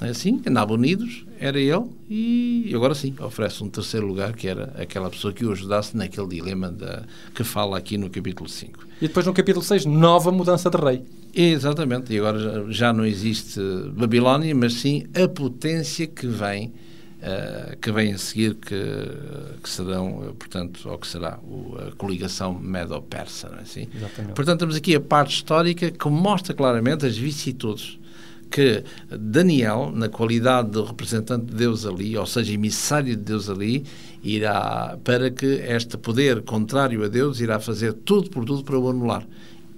assim, 0.00 0.40
andava 0.46 0.72
unidos, 0.72 1.24
era 1.38 1.58
ele, 1.58 1.84
e 2.08 2.72
agora 2.74 2.94
sim, 2.94 3.14
oferece 3.20 3.62
um 3.62 3.68
terceiro 3.68 4.06
lugar, 4.06 4.34
que 4.34 4.48
era 4.48 4.72
aquela 4.78 5.10
pessoa 5.10 5.32
que 5.32 5.44
o 5.44 5.52
ajudasse 5.52 5.96
naquele 5.96 6.28
dilema 6.28 6.70
da, 6.70 7.04
que 7.34 7.44
fala 7.44 7.76
aqui 7.78 7.96
no 7.96 8.10
capítulo 8.10 8.48
5. 8.48 8.86
E 9.00 9.08
depois 9.08 9.26
no 9.26 9.32
capítulo 9.32 9.64
6, 9.64 9.86
nova 9.86 10.30
mudança 10.30 10.70
de 10.70 10.76
rei. 10.76 11.02
Exatamente, 11.34 12.12
e 12.12 12.18
agora 12.18 12.70
já 12.70 12.92
não 12.92 13.04
existe 13.04 13.60
Babilónia, 13.96 14.54
mas 14.54 14.74
sim 14.74 15.06
a 15.14 15.26
potência 15.26 16.06
que 16.06 16.26
vem, 16.26 16.72
uh, 17.24 17.76
que 17.78 17.90
vem 17.90 18.12
a 18.12 18.18
seguir, 18.18 18.54
que, 18.54 18.76
que 19.62 19.68
serão, 19.68 20.34
portanto, 20.38 20.88
ou 20.88 20.98
que 20.98 21.06
será 21.06 21.38
o, 21.42 21.76
a 21.78 21.92
coligação 21.96 22.54
Medo-Persa, 22.54 23.48
não 23.48 23.58
é 23.58 23.62
assim? 23.62 23.88
Exatamente. 23.94 24.34
Portanto, 24.34 24.60
temos 24.60 24.76
aqui 24.76 24.94
a 24.94 25.00
parte 25.00 25.34
histórica 25.34 25.90
que 25.90 26.08
mostra 26.08 26.54
claramente 26.54 27.06
as 27.06 27.16
vicissitudes 27.16 27.98
que 28.50 28.84
Daniel, 29.10 29.90
na 29.92 30.08
qualidade 30.08 30.70
de 30.70 30.80
representante 30.80 31.46
de 31.46 31.56
Deus 31.56 31.84
ali, 31.84 32.16
ou 32.16 32.24
seja, 32.24 32.52
emissário 32.52 33.16
de 33.16 33.22
Deus 33.22 33.50
ali, 33.50 33.84
irá, 34.22 34.96
para 35.02 35.28
que 35.28 35.44
este 35.46 35.96
poder 35.96 36.42
contrário 36.42 37.02
a 37.04 37.08
Deus, 37.08 37.40
irá 37.40 37.58
fazer 37.58 37.92
tudo 37.92 38.30
por 38.30 38.44
tudo 38.44 38.62
para 38.62 38.78
o 38.78 38.88
anular. 38.88 39.26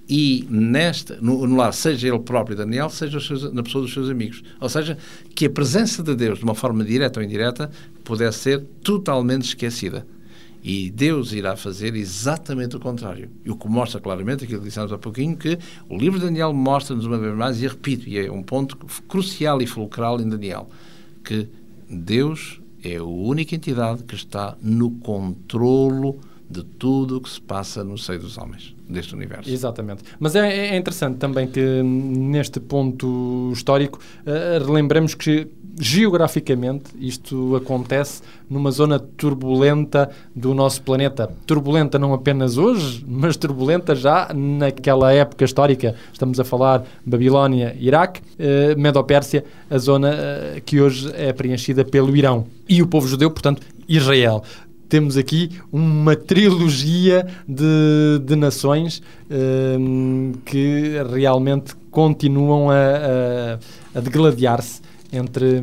E 0.09 0.47
nesta, 0.49 1.17
no 1.21 1.43
anular, 1.43 1.73
seja 1.73 2.07
ele 2.07 2.19
próprio 2.19 2.55
Daniel, 2.55 2.89
seja 2.89 3.19
seus, 3.19 3.51
na 3.51 3.61
pessoa 3.61 3.83
dos 3.83 3.93
seus 3.93 4.09
amigos. 4.09 4.41
Ou 4.59 4.69
seja, 4.69 4.97
que 5.35 5.45
a 5.45 5.49
presença 5.49 6.01
de 6.01 6.15
Deus, 6.15 6.39
de 6.39 6.45
uma 6.45 6.55
forma 6.55 6.83
direta 6.83 7.19
ou 7.19 7.25
indireta, 7.25 7.69
pudesse 8.03 8.39
ser 8.39 8.63
totalmente 8.81 9.43
esquecida. 9.49 10.07
E 10.63 10.89
Deus 10.89 11.33
irá 11.33 11.55
fazer 11.55 11.95
exatamente 11.95 12.75
o 12.75 12.79
contrário. 12.79 13.29
E 13.45 13.51
o 13.51 13.55
que 13.55 13.67
mostra 13.67 13.99
claramente, 13.99 14.43
aquilo 14.43 14.59
que 14.59 14.67
dissemos 14.67 14.91
há 14.91 14.97
pouquinho, 14.97 15.35
que 15.35 15.57
o 15.89 15.97
livro 15.97 16.19
de 16.19 16.25
Daniel 16.25 16.53
mostra-nos 16.53 17.05
uma 17.05 17.17
vez 17.17 17.35
mais, 17.35 17.61
e 17.61 17.67
repito, 17.67 18.07
e 18.07 18.17
é 18.17 18.31
um 18.31 18.43
ponto 18.43 18.77
crucial 19.07 19.61
e 19.61 19.67
fulcral 19.67 20.19
em 20.19 20.27
Daniel, 20.27 20.69
que 21.23 21.47
Deus 21.89 22.59
é 22.83 22.97
a 22.97 23.03
única 23.03 23.55
entidade 23.55 24.03
que 24.03 24.15
está 24.15 24.57
no 24.61 24.91
controlo 24.91 26.19
de 26.49 26.63
tudo 26.63 27.17
o 27.17 27.21
que 27.21 27.29
se 27.29 27.41
passa 27.41 27.83
no 27.83 27.97
seio 27.97 28.19
dos 28.19 28.37
homens, 28.37 28.75
deste 28.89 29.13
universo. 29.13 29.49
Exatamente. 29.49 30.03
Mas 30.19 30.35
é, 30.35 30.69
é 30.69 30.77
interessante 30.77 31.17
também 31.17 31.47
que 31.47 31.61
neste 31.83 32.59
ponto 32.59 33.51
histórico 33.53 33.99
uh, 33.99 34.65
relembramos 34.65 35.13
que 35.13 35.47
geograficamente 35.79 36.85
isto 36.99 37.55
acontece 37.55 38.23
numa 38.49 38.71
zona 38.71 38.97
turbulenta 38.97 40.09
do 40.35 40.53
nosso 40.53 40.81
planeta. 40.81 41.29
Turbulenta 41.45 41.99
não 41.99 42.13
apenas 42.13 42.57
hoje, 42.57 43.05
mas 43.07 43.37
turbulenta 43.37 43.93
já 43.93 44.29
naquela 44.33 45.13
época 45.13 45.45
histórica. 45.45 45.95
Estamos 46.11 46.39
a 46.39 46.43
falar 46.43 46.83
Babilónia, 47.05 47.75
Iraque, 47.79 48.21
uh, 48.21 48.79
Medo-Pérsia, 48.79 49.43
a 49.69 49.77
zona 49.77 50.11
uh, 50.11 50.61
que 50.61 50.81
hoje 50.81 51.11
é 51.15 51.31
preenchida 51.31 51.85
pelo 51.85 52.15
Irão. 52.15 52.47
E 52.67 52.81
o 52.81 52.87
povo 52.87 53.07
judeu, 53.07 53.29
portanto, 53.29 53.61
Israel 53.87 54.43
temos 54.87 55.17
aqui 55.17 55.51
uma 55.71 56.15
trilogia 56.15 57.27
de, 57.47 58.19
de 58.23 58.35
nações 58.35 59.01
um, 59.29 60.33
que 60.45 60.93
realmente 61.11 61.75
continuam 61.91 62.69
a, 62.69 62.75
a, 62.75 63.97
a 63.97 64.01
degladiar-se 64.01 64.81
entre, 65.11 65.61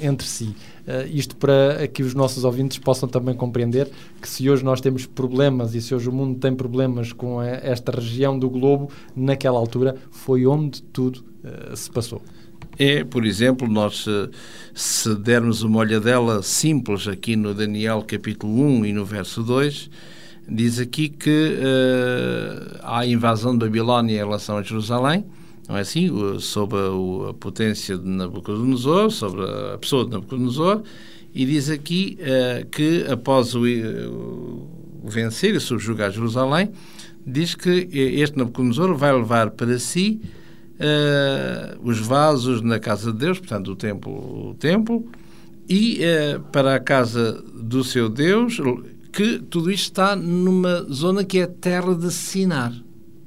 entre 0.00 0.26
si. 0.26 0.54
Uh, 0.86 1.04
isto 1.12 1.34
para 1.36 1.88
que 1.88 2.02
os 2.02 2.14
nossos 2.14 2.44
ouvintes 2.44 2.78
possam 2.78 3.08
também 3.08 3.34
compreender 3.34 3.90
que 4.22 4.28
se 4.28 4.48
hoje 4.48 4.64
nós 4.64 4.80
temos 4.80 5.04
problemas 5.04 5.74
e 5.74 5.82
se 5.82 5.92
hoje 5.92 6.08
o 6.08 6.12
mundo 6.12 6.38
tem 6.38 6.54
problemas 6.54 7.12
com 7.12 7.40
a, 7.40 7.46
esta 7.46 7.90
região 7.90 8.38
do 8.38 8.48
globo, 8.48 8.88
naquela 9.14 9.58
altura 9.58 9.96
foi 10.10 10.46
onde 10.46 10.82
tudo 10.82 11.24
uh, 11.42 11.76
se 11.76 11.90
passou 11.90 12.22
é, 12.78 13.04
por 13.04 13.24
exemplo, 13.24 13.68
nós 13.68 14.06
se 14.76 15.14
dermos 15.14 15.62
uma 15.62 15.78
olhadela 15.78 16.42
simples 16.42 17.08
aqui 17.08 17.34
no 17.34 17.54
Daniel 17.54 18.02
capítulo 18.06 18.52
1 18.62 18.84
e 18.84 18.92
no 18.92 19.06
verso 19.06 19.42
2, 19.42 19.88
diz 20.46 20.78
aqui 20.78 21.08
que 21.08 21.56
uh, 21.58 22.78
há 22.82 23.00
a 23.00 23.06
invasão 23.06 23.56
de 23.56 23.64
Babilónia 23.64 24.14
em 24.14 24.18
relação 24.18 24.58
a 24.58 24.62
Jerusalém, 24.62 25.24
não 25.66 25.78
é 25.78 25.80
assim? 25.80 26.10
Sob 26.38 26.76
a, 26.76 27.30
a 27.30 27.34
potência 27.34 27.96
de 27.96 28.06
Nabucodonosor, 28.06 29.10
sobre 29.10 29.42
a 29.72 29.78
pessoa 29.78 30.04
de 30.04 30.10
Nabucodonosor, 30.10 30.82
e 31.34 31.46
diz 31.46 31.70
aqui 31.70 32.18
uh, 32.20 32.66
que 32.66 33.06
após 33.10 33.54
o, 33.54 33.62
o 33.62 35.08
vencer 35.08 35.54
e 35.54 35.60
subjugar 35.60 36.12
Jerusalém, 36.12 36.70
diz 37.26 37.54
que 37.54 37.88
este 37.92 38.36
Nabucodonosor 38.36 38.94
vai 38.94 39.12
levar 39.12 39.50
para 39.52 39.78
si 39.78 40.20
uh, 40.76 41.78
os 41.82 41.98
vasos 41.98 42.60
na 42.62 42.78
casa 42.78 43.12
de 43.12 43.18
Deus, 43.18 43.38
portanto, 43.38 43.72
o 43.72 43.76
templo, 43.76 44.50
o 44.50 44.54
templo 44.54 45.08
e 45.68 46.00
uh, 46.00 46.40
para 46.52 46.76
a 46.76 46.80
casa 46.80 47.42
do 47.54 47.82
seu 47.82 48.08
Deus, 48.08 48.58
que 49.12 49.38
tudo 49.38 49.70
isto 49.70 49.84
está 49.84 50.14
numa 50.14 50.82
zona 50.84 51.24
que 51.24 51.38
é 51.38 51.42
a 51.42 51.48
terra 51.48 51.94
de 51.94 52.10
Sinar. 52.12 52.72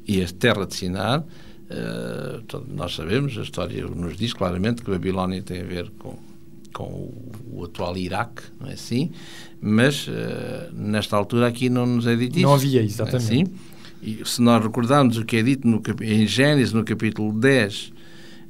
E 0.07 0.23
a 0.23 0.27
terra 0.27 0.65
de 0.65 0.75
Sinar, 0.75 1.21
uh, 1.21 2.63
nós 2.73 2.95
sabemos, 2.95 3.37
a 3.37 3.41
história 3.41 3.85
nos 3.85 4.15
diz 4.17 4.33
claramente 4.33 4.81
que 4.81 4.89
a 4.89 4.93
Babilónia 4.93 5.41
tem 5.41 5.61
a 5.61 5.65
ver 5.65 5.91
com, 5.99 6.17
com 6.73 6.83
o, 6.83 7.31
o 7.51 7.65
atual 7.65 7.97
Iraque, 7.97 8.43
não 8.59 8.69
é 8.69 8.73
assim? 8.73 9.11
Mas 9.61 10.07
uh, 10.07 10.11
nesta 10.73 11.17
altura 11.17 11.47
aqui 11.47 11.69
não 11.69 11.85
nos 11.85 12.07
é 12.07 12.15
dito 12.15 12.37
isso. 12.37 12.47
Não 12.47 12.53
havia, 12.53 12.81
exatamente. 12.81 13.15
É 13.15 13.41
assim? 13.41 13.45
E 14.01 14.21
se 14.25 14.41
nós 14.41 14.63
recordarmos 14.63 15.17
o 15.17 15.25
que 15.25 15.37
é 15.37 15.43
dito 15.43 15.67
no, 15.67 15.81
em 16.01 16.25
Gênesis, 16.25 16.73
no 16.73 16.83
capítulo 16.83 17.33
10, 17.33 17.91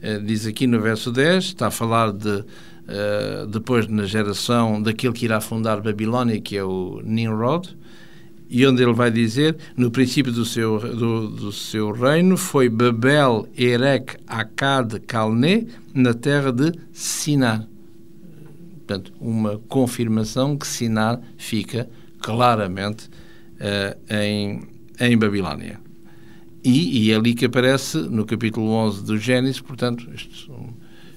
eh, 0.01 0.19
diz 0.19 0.45
aqui 0.45 0.67
no 0.67 0.79
verso 0.79 1.11
10, 1.11 1.45
está 1.45 1.67
a 1.67 1.71
falar 1.71 2.11
de 2.11 2.43
Uh, 2.89 3.45
depois 3.45 3.87
na 3.87 4.03
geração 4.05 4.81
daquele 4.81 5.13
que 5.13 5.23
irá 5.23 5.39
fundar 5.39 5.79
Babilónia, 5.79 6.41
que 6.41 6.57
é 6.57 6.63
o 6.63 6.99
Nimrod, 7.03 7.69
e 8.49 8.65
onde 8.65 8.81
ele 8.81 8.93
vai 8.93 9.11
dizer, 9.11 9.55
no 9.77 9.91
princípio 9.91 10.33
do 10.33 10.43
seu, 10.43 10.79
do, 10.79 11.27
do 11.27 11.51
seu 11.51 11.91
reino, 11.91 12.35
foi 12.35 12.67
Babel, 12.67 13.47
Erech, 13.55 14.17
Akkad, 14.25 14.99
Calné, 15.01 15.67
na 15.93 16.15
terra 16.15 16.51
de 16.51 16.73
Sinar. 16.91 17.67
Portanto, 18.77 19.13
uma 19.21 19.59
confirmação 19.67 20.57
que 20.57 20.65
Sinar 20.65 21.21
fica 21.37 21.87
claramente 22.19 23.07
uh, 23.07 24.13
em 24.15 24.63
em 24.99 25.17
Babilónia. 25.17 25.79
E, 26.63 27.05
e 27.05 27.11
é 27.11 27.15
ali 27.15 27.33
que 27.33 27.45
aparece 27.45 27.97
no 27.97 28.25
capítulo 28.25 28.69
11 28.71 29.03
do 29.03 29.17
Gênesis, 29.17 29.61
portanto, 29.61 30.07
isto, 30.13 30.51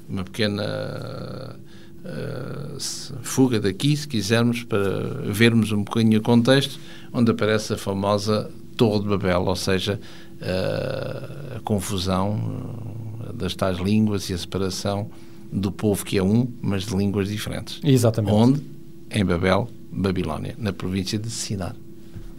uma 0.09 0.23
pequena 0.23 1.57
uh, 2.05 2.81
fuga 3.23 3.59
daqui, 3.59 3.97
se 3.97 4.07
quisermos, 4.07 4.63
para 4.63 4.89
vermos 5.25 5.73
um 5.73 5.83
bocadinho 5.83 6.21
o 6.21 6.23
contexto, 6.23 6.79
onde 7.13 7.31
aparece 7.31 7.73
a 7.73 7.77
famosa 7.77 8.51
Torre 8.77 9.03
de 9.03 9.09
Babel, 9.09 9.43
ou 9.43 9.57
seja, 9.57 9.99
uh, 10.41 11.57
a 11.57 11.61
confusão 11.61 13.03
das 13.35 13.55
tais 13.55 13.79
línguas 13.79 14.31
e 14.31 14.35
a 14.35 14.39
separação 14.39 15.11
do 15.51 15.73
povo 15.73 16.05
que 16.05 16.19
é 16.19 16.23
um, 16.23 16.49
mas 16.61 16.87
de 16.87 16.97
línguas 16.97 17.29
diferentes. 17.29 17.81
Exatamente. 17.83 18.33
Onde? 18.33 18.63
Em 19.11 19.25
Babel, 19.25 19.69
Babilónia, 19.91 20.55
na 20.57 20.73
província 20.73 21.19
de 21.19 21.29
Sinar. 21.29 21.77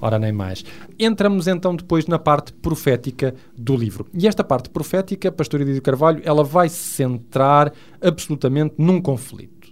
Ora, 0.04 0.20
nem 0.20 0.34
mais. 0.34 0.66
Entramos 1.00 1.48
então 1.48 1.74
depois 1.74 2.08
na 2.08 2.20
parte 2.20 2.52
profética 2.52 3.34
do 3.58 3.74
livro. 3.74 4.06
E 4.13 4.28
esta 4.28 4.44
parte 4.44 4.70
profética, 4.70 5.32
Pastor 5.32 5.62
Edith 5.62 5.80
Carvalho, 5.80 6.22
ela 6.26 6.44
vai 6.44 6.68
se 6.68 6.76
centrar 6.76 7.72
absolutamente 8.02 8.76
num 8.78 9.02
conflito. 9.02 9.72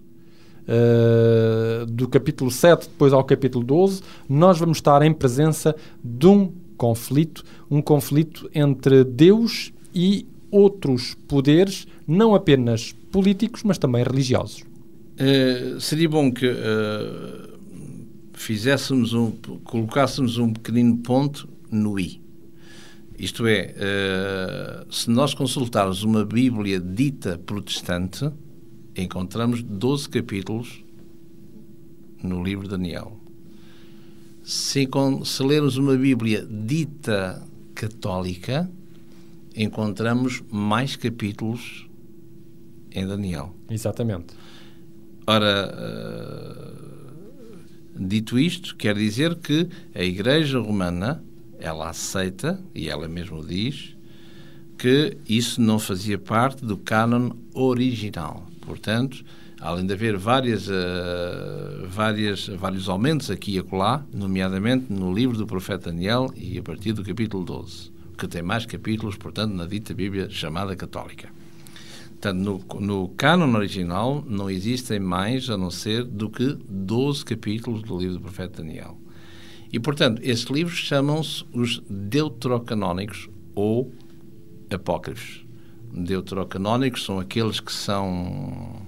Uh, 0.62 1.86
do 1.86 2.08
capítulo 2.08 2.50
7 2.50 2.88
depois 2.88 3.12
ao 3.12 3.26
capítulo 3.26 3.62
12, 3.62 4.04
nós 4.30 4.58
vamos 4.58 4.78
estar 4.78 5.02
em 5.02 5.12
presença 5.12 5.76
de 6.02 6.28
um 6.28 6.50
conflito, 6.78 7.44
um 7.70 7.82
conflito 7.82 8.50
entre 8.56 9.04
Deus 9.04 9.74
e 9.94 10.26
outros 10.50 11.14
poderes, 11.28 11.86
não 12.08 12.34
apenas 12.34 12.94
políticos, 13.12 13.64
mas 13.66 13.78
também 13.78 14.02
religiosos. 14.02 14.62
Uh, 14.62 15.78
seria 15.78 16.08
bom 16.08 16.32
que 16.32 16.48
uh, 16.48 17.51
fizéssemos 18.42 19.14
um, 19.14 19.32
colocássemos 19.64 20.38
um 20.38 20.52
pequenino 20.52 20.98
ponto 20.98 21.48
no 21.70 22.00
i. 22.00 22.20
Isto 23.18 23.46
é, 23.46 23.76
uh, 23.78 24.92
se 24.94 25.10
nós 25.12 25.36
consultarmos 25.36 26.02
uma 26.02 26.26
Bíblia 26.26 26.80
dita 26.80 27.38
protestante, 27.38 28.32
encontramos 28.98 29.62
12 29.62 30.10
capítulos 30.10 30.84
no 32.24 32.44
livro 32.44 32.64
de 32.64 32.72
Daniel. 32.72 33.16
Se, 34.44 34.90
se 35.24 35.44
lermos 35.44 35.78
uma 35.78 35.96
Bíblia 35.96 36.44
dita 36.44 37.48
católica, 37.76 38.70
encontramos 39.56 40.42
mais 40.50 40.96
capítulos 40.96 41.88
em 42.92 43.06
Daniel. 43.06 43.56
Exatamente. 43.70 44.34
Ora, 45.28 45.72
uh, 45.78 47.01
dito 47.96 48.40
isto, 48.40 48.76
quer 48.76 48.96
dizer 48.96 49.36
que 49.36 49.68
a 49.94 50.04
Igreja 50.04 50.60
Romana 50.60 51.24
ela 51.60 51.90
aceita, 51.90 52.60
e 52.74 52.90
ela 52.90 53.08
mesmo 53.08 53.46
diz, 53.46 53.96
que 54.78 55.18
isso 55.30 55.62
não 55.62 55.78
fazia 55.78 56.18
parte 56.18 56.66
do 56.66 56.76
cânon 56.76 57.32
original. 57.54 58.48
Portanto, 58.62 59.24
além 59.60 59.86
de 59.86 59.94
haver 59.94 60.18
várias, 60.18 60.68
uh, 60.68 61.88
várias, 61.88 62.48
vários 62.48 62.90
aumentos 62.90 63.30
aqui 63.30 63.56
e 63.56 63.60
acolá, 63.60 64.04
nomeadamente 64.12 64.92
no 64.92 65.14
livro 65.14 65.38
do 65.38 65.46
profeta 65.46 65.92
Daniel 65.92 66.32
e 66.36 66.58
a 66.58 66.64
partir 66.64 66.94
do 66.94 67.04
capítulo 67.04 67.44
12 67.46 67.92
que 68.22 68.28
tem 68.28 68.44
mais 68.44 68.68
capítulos, 68.68 69.18
portanto, 69.18 69.52
na 69.56 69.66
dita 69.66 69.96
Bíblia 69.96 70.30
chamada 70.30 70.76
católica. 70.76 71.30
Portanto, 72.22 72.38
no, 72.38 72.80
no 72.80 73.08
cânon 73.10 73.56
original 73.56 74.24
não 74.28 74.48
existem 74.48 75.00
mais 75.00 75.50
a 75.50 75.58
não 75.58 75.72
ser 75.72 76.04
do 76.04 76.30
que 76.30 76.56
12 76.70 77.26
capítulos 77.26 77.82
do 77.82 77.98
livro 77.98 78.18
do 78.18 78.22
profeta 78.22 78.62
Daniel. 78.62 78.96
E, 79.74 79.80
portanto, 79.80 80.22
esses 80.24 80.46
livros 80.46 80.78
chamam-se 80.78 81.44
os 81.52 81.82
deuterocanónicos 81.90 83.28
ou 83.56 83.92
apócrifos. 84.72 85.44
Deuterocanónicos 85.92 87.06
são 87.06 87.20
aqueles 87.20 87.60
que 87.60 87.74
são 87.74 88.84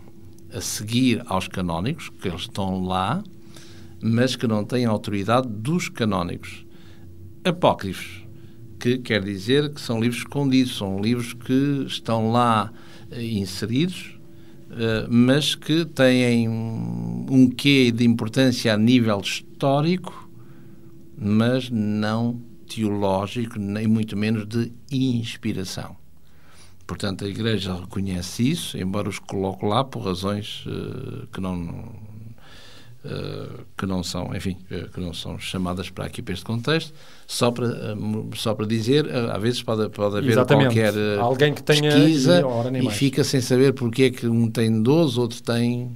a 0.54 0.62
seguir 0.62 1.24
aos 1.26 1.48
canónicos, 1.48 2.10
que 2.10 2.28
eles 2.28 2.41
estão 2.41 2.86
lá, 2.86 3.24
mas 4.00 4.36
que 4.36 4.46
não 4.46 4.63
têm 4.63 4.86
a 4.86 4.91
autoridade 4.91 5.48
dos 5.48 5.89
canónicos. 5.89 6.67
Apócrifos 7.43 8.24
que 8.80 9.00
quer 9.00 9.24
dizer 9.24 9.74
que 9.74 9.82
são 9.82 10.00
livros 10.00 10.19
escondidos, 10.19 10.78
são 10.78 11.02
livros 11.02 11.34
que 11.34 11.84
estão 11.88 12.32
lá 12.32 12.72
inseridos, 13.21 14.19
eh, 14.71 15.08
mas 15.10 15.56
que 15.56 15.86
têm 15.86 16.49
um 16.49 17.49
quê 17.56 17.91
de 17.91 18.04
importância 18.06 18.73
a 18.73 18.78
nível 18.78 19.19
histórico, 19.19 20.30
mas 21.17 21.69
não 21.69 22.41
teológico, 22.67 23.60
nem 23.60 23.88
muito 23.88 24.17
menos 24.17 24.47
de 24.47 24.71
inspiração. 24.91 25.95
Portanto, 26.86 27.23
a 27.23 27.28
Igreja 27.28 27.76
reconhece 27.76 28.49
isso, 28.49 28.78
embora 28.78 29.08
os 29.08 29.19
coloque 29.19 29.65
lá 29.65 29.84
por 29.84 30.04
razões 30.04 30.65
uh, 30.65 31.28
que 31.28 31.39
não 31.39 31.93
que 33.77 33.85
não 33.85 34.01
são, 34.01 34.33
enfim, 34.33 34.57
uh, 34.71 34.89
que 34.89 34.99
não 34.99 35.13
são 35.13 35.37
chamadas 35.37 35.89
para 35.89 36.05
aqui 36.05 36.21
para 36.21 36.33
este 36.33 36.45
contexto, 36.45 36.93
só 37.27 37.51
para, 37.51 37.67
uh, 37.67 38.29
só 38.35 38.53
para 38.53 38.65
dizer, 38.65 39.05
às 39.13 39.41
vezes 39.41 39.61
pode, 39.61 39.89
pode 39.89 40.17
haver 40.17 40.31
Exatamente. 40.31 40.73
qualquer 40.73 41.19
Alguém 41.19 41.53
que 41.53 41.61
tenha 41.61 41.91
pesquisa 41.91 42.41
e, 42.73 42.87
e 42.87 42.89
fica 42.89 43.23
sem 43.23 43.41
saber 43.41 43.73
porque 43.73 44.03
é 44.03 44.09
que 44.09 44.25
um 44.27 44.49
tem 44.49 44.81
12, 44.81 45.19
outro 45.19 45.43
tem... 45.43 45.91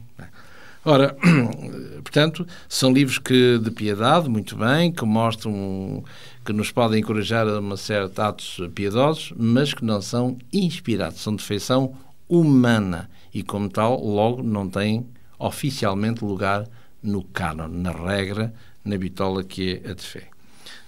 Ora, 0.83 1.15
portanto, 2.03 2.45
são 2.67 2.91
livros 2.91 3.19
que 3.19 3.57
de 3.57 3.71
piedade, 3.71 4.29
muito 4.29 4.55
bem, 4.55 4.91
que 4.91 5.05
mostram, 5.05 6.03
que 6.45 6.53
nos 6.53 6.71
podem 6.71 6.99
encorajar 6.99 7.47
a 7.47 7.59
uma 7.59 7.77
certa 7.77 8.27
atos 8.27 8.59
piedosos, 8.73 9.33
mas 9.37 9.73
que 9.73 9.83
não 9.83 10.01
são 10.01 10.37
inspirados, 10.51 11.21
são 11.21 11.35
de 11.35 11.43
feição 11.43 11.93
humana 12.27 13.09
e, 13.33 13.43
como 13.43 13.69
tal, 13.69 14.01
logo 14.03 14.43
não 14.43 14.69
têm 14.69 15.05
oficialmente 15.39 16.23
lugar 16.23 16.67
no 17.01 17.23
cânon, 17.23 17.67
na 17.67 17.91
regra, 17.91 18.53
na 18.83 18.97
bitola 18.97 19.43
que 19.43 19.81
é 19.83 19.91
a 19.91 19.93
de 19.93 20.03
fé. 20.03 20.27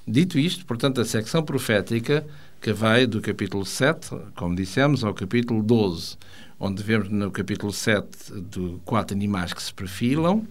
Dito 0.08 0.40
isto, 0.40 0.66
portanto, 0.66 1.00
a 1.02 1.06
secção 1.06 1.44
profética 1.44 2.26
que 2.62 2.74
vai 2.74 3.06
do 3.06 3.22
capítulo 3.22 3.66
7, 3.66 4.10
como 4.36 4.56
dissemos, 4.56 5.04
ao 5.04 5.14
capítulo 5.14 5.62
12, 5.62 6.18
onde 6.60 6.84
vemos 6.84 7.10
no 7.10 7.32
capítulo 7.32 7.72
7 7.72 8.42
de 8.42 8.78
quatro 8.84 9.16
animais 9.16 9.54
que 9.54 9.62
se 9.62 9.74
perfilam, 9.74 10.46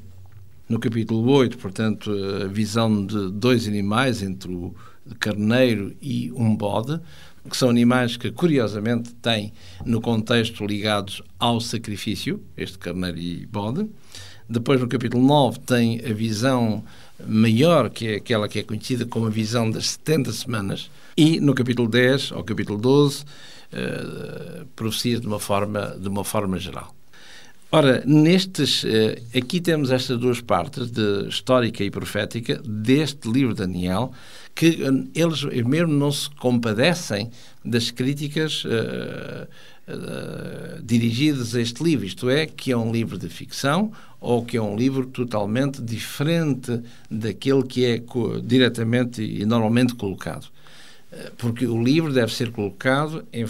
no 0.69 0.79
capítulo 0.79 1.31
8, 1.31 1.59
portanto, 1.59 2.11
a 2.45 2.47
visão 2.47 3.05
de 3.05 3.31
dois 3.33 3.67
animais, 3.67 4.23
entre 4.23 4.53
o 4.53 4.75
carneiro 5.19 5.95
e 6.01 6.31
um 6.33 6.55
bode, 6.55 7.01
que 7.49 7.57
são 7.57 7.71
animais 7.71 8.17
que, 8.17 8.31
curiosamente, 8.31 9.15
têm 9.15 9.53
no 9.85 10.01
contexto 10.01 10.67
ligados 10.67 11.23
ao 11.39 11.61
sacrifício, 11.61 12.43
este 12.57 12.79
carneiro 12.79 13.19
e 13.19 13.47
bode. 13.47 13.89
Depois, 14.49 14.81
no 14.81 14.89
capítulo 14.89 15.23
9, 15.27 15.59
tem 15.61 16.01
a 16.01 16.15
visão 16.15 16.83
maior, 17.27 17.91
que 17.91 18.09
é 18.09 18.15
aquela 18.15 18.49
que 18.49 18.61
é 18.61 18.63
conhecida 18.63 19.05
como 19.05 19.27
a 19.27 19.31
visão 19.31 19.71
das 19.71 19.91
70 19.91 20.33
semanas. 20.33 20.91
E 21.15 21.39
no 21.39 21.55
capítulo 21.55 21.87
10 21.87 22.33
ao 22.33 22.43
capítulo 22.43 22.79
12, 22.79 23.23
uh, 23.23 23.25
eh, 23.73 24.65
profecia 24.75 25.21
de 25.21 25.27
uma 25.27 25.39
forma, 25.39 25.95
de 26.01 26.09
uma 26.09 26.25
forma 26.25 26.59
geral. 26.59 26.95
Ora, 27.71 28.03
nestes, 28.07 28.85
uh, 28.85 28.89
aqui 29.37 29.61
temos 29.61 29.91
estas 29.91 30.19
duas 30.19 30.41
partes, 30.41 30.91
de 30.91 31.29
histórica 31.29 31.85
e 31.85 31.91
profética, 31.91 32.59
deste 32.65 33.31
livro 33.31 33.53
de 33.53 33.61
Daniel, 33.61 34.13
que 34.55 34.83
uh, 34.83 35.09
eles 35.15 35.45
mesmo 35.67 35.93
não 35.93 36.11
se 36.11 36.31
compadecem 36.31 37.31
das 37.63 37.91
críticas 37.91 38.65
uh, 39.89 40.83
dirigidas 40.83 41.55
a 41.55 41.61
este 41.61 41.83
livro, 41.83 42.07
isto 42.07 42.29
é, 42.29 42.47
que 42.47 42.73
é 42.73 42.77
um 42.77 42.93
livro 42.93 43.19
de 43.19 43.29
ficção 43.29 43.93
ou 44.21 44.45
que 44.45 44.57
é 44.57 44.63
um 44.63 44.77
livro 44.77 45.07
totalmente 45.07 45.81
diferente 45.81 46.81
daquele 47.11 47.63
que 47.63 47.85
é 47.85 48.03
diretamente 48.45 49.23
e 49.23 49.45
normalmente 49.47 49.95
colocado. 49.95 50.49
Eh, 51.11 51.33
porque 51.39 51.67
o 51.67 51.83
livro 51.83 52.13
deve 52.13 52.33
ser 52.35 52.51
colocado 52.51 53.25
em, 53.33 53.47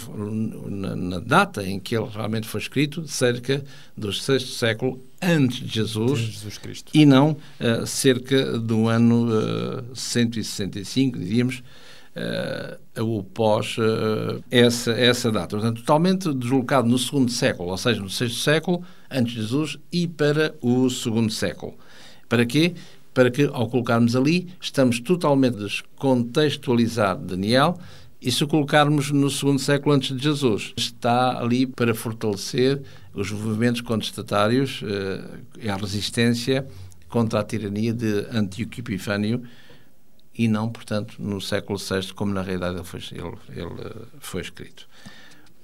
na, 0.69 0.95
na, 0.95 1.19
data 1.19 1.65
em 1.65 1.77
que 1.77 1.95
ele 1.95 2.07
realmente 2.07 2.47
foi 2.47 2.61
escrito, 2.61 3.05
cerca 3.07 3.63
do 3.97 4.13
sexto 4.13 4.51
século 4.51 5.01
antes 5.21 5.59
de 5.59 5.67
Jesus, 5.67 6.19
Jesus 6.19 6.85
e 6.93 7.05
não 7.05 7.31
uh, 7.31 7.85
cerca 7.85 8.57
do 8.57 8.87
ano 8.87 9.27
uh, 9.27 9.95
165, 9.95 11.19
diríamos, 11.19 11.61
uh, 12.97 13.03
o 13.03 13.23
pós 13.23 13.77
uh, 13.77 14.43
essa, 14.51 14.91
essa 14.91 15.31
data. 15.31 15.55
Portanto, 15.55 15.79
totalmente 15.79 16.33
deslocado 16.33 16.87
no 16.87 16.97
segundo 16.97 17.31
século, 17.31 17.69
ou 17.69 17.77
seja, 17.77 18.01
no 18.01 18.09
sexto 18.09 18.39
século, 18.39 18.83
antes 19.09 19.33
de 19.33 19.41
Jesus, 19.41 19.77
e 19.91 20.07
para 20.07 20.53
o 20.61 20.89
segundo 20.89 21.31
século. 21.31 21.73
Para 22.27 22.45
quê? 22.45 22.73
Para 23.13 23.31
que, 23.31 23.49
ao 23.51 23.67
colocarmos 23.69 24.15
ali, 24.15 24.49
estamos 24.61 24.99
totalmente 24.99 25.57
descontextualizar 25.57 27.17
Daniel, 27.17 27.77
e 28.21 28.31
se 28.31 28.43
o 28.43 28.47
colocarmos 28.47 29.11
no 29.11 29.29
segundo 29.29 29.59
século 29.59 29.95
antes 29.95 30.15
de 30.15 30.21
Jesus, 30.21 30.73
está 30.75 31.39
ali 31.39 31.65
para 31.65 31.95
fortalecer 31.95 32.81
os 33.13 33.31
movimentos 33.31 33.81
contestatários 33.81 34.81
uh, 34.81 35.69
a 35.69 35.75
resistência 35.77 36.67
contra 37.07 37.39
a 37.39 37.43
tirania 37.43 37.93
de 37.93 38.25
Antíoco 38.31 38.79
Epifânio, 38.79 39.41
e 40.39 40.47
não, 40.47 40.69
portanto, 40.69 41.15
no 41.19 41.41
século 41.41 41.77
VI, 41.77 42.13
como 42.13 42.33
na 42.33 42.41
realidade 42.41 42.77
ele 42.77 42.85
foi, 42.85 43.01
ele, 43.11 43.61
ele 43.61 43.91
foi 44.21 44.39
escrito. 44.39 44.87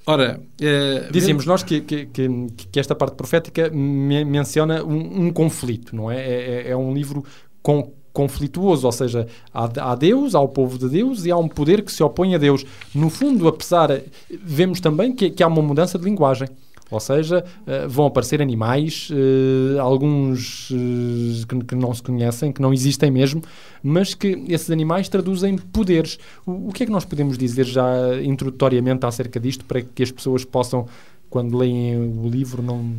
Ora, 0.05 0.41
eh, 0.61 1.07
dizemos 1.09 1.45
nós 1.45 1.63
que, 1.63 1.79
que, 1.79 2.05
que, 2.07 2.77
esta 2.77 2.93
parte 2.93 3.15
profética 3.15 3.69
me, 3.69 4.25
menciona 4.25 4.83
um, 4.83 5.27
um, 5.27 5.31
conflito, 5.31 5.95
não 5.95 6.11
é? 6.11 6.19
É, 6.19 6.41
é, 6.67 6.69
é 6.71 6.77
um 6.77 6.93
livro 6.93 7.23
com, 7.63 7.93
conflituoso, 8.11 8.85
ou 8.85 8.91
seja, 8.91 9.25
há, 9.53 9.91
há, 9.91 9.95
Deus, 9.95 10.35
há 10.35 10.41
o 10.41 10.49
povo 10.49 10.77
de 10.77 10.89
Deus 10.89 11.25
e 11.25 11.31
há 11.31 11.37
um 11.37 11.47
poder 11.47 11.81
que 11.81 11.91
se 11.91 12.03
opõe 12.03 12.35
a 12.35 12.37
Deus. 12.37 12.65
No 12.93 13.09
fundo, 13.09 13.47
apesar, 13.47 14.01
vemos 14.29 14.81
também 14.81 15.15
que, 15.15 15.29
que 15.29 15.41
há 15.41 15.47
uma 15.47 15.61
mudança 15.61 15.97
de 15.97 16.03
linguagem. 16.03 16.49
Ou 16.91 16.99
seja, 16.99 17.43
uh, 17.61 17.89
vão 17.89 18.05
aparecer 18.05 18.41
animais, 18.41 19.09
uh, 19.09 19.79
alguns 19.79 20.69
uh, 20.69 21.65
que, 21.67 21.75
não 21.75 21.93
se 21.93 22.03
conhecem, 22.03 22.51
que 22.51 22.61
não 22.61 22.71
existem 22.71 23.09
mesmo, 23.09 23.41
mas 23.81 24.13
que 24.13 24.45
esses 24.47 24.69
animais 24.69 25.09
traduzem 25.09 25.57
poderes. 25.57 26.19
O, 26.45 26.71
que 26.71 26.83
é 26.83 26.85
que 26.85 26.91
nós 26.91 27.03
podemos 27.03 27.37
dizer 27.37 27.65
já 27.65 27.87
introdutoriamente 28.23 29.05
acerca 29.05 29.39
disto 29.39 29.65
para 29.65 29.81
que 29.81 30.03
as 30.03 30.11
pessoas 30.11 30.45
possam, 30.45 30.87
quando 31.29 31.57
leem 31.57 31.97
o 31.97 32.29
livro, 32.29 32.61
não, 32.61 32.95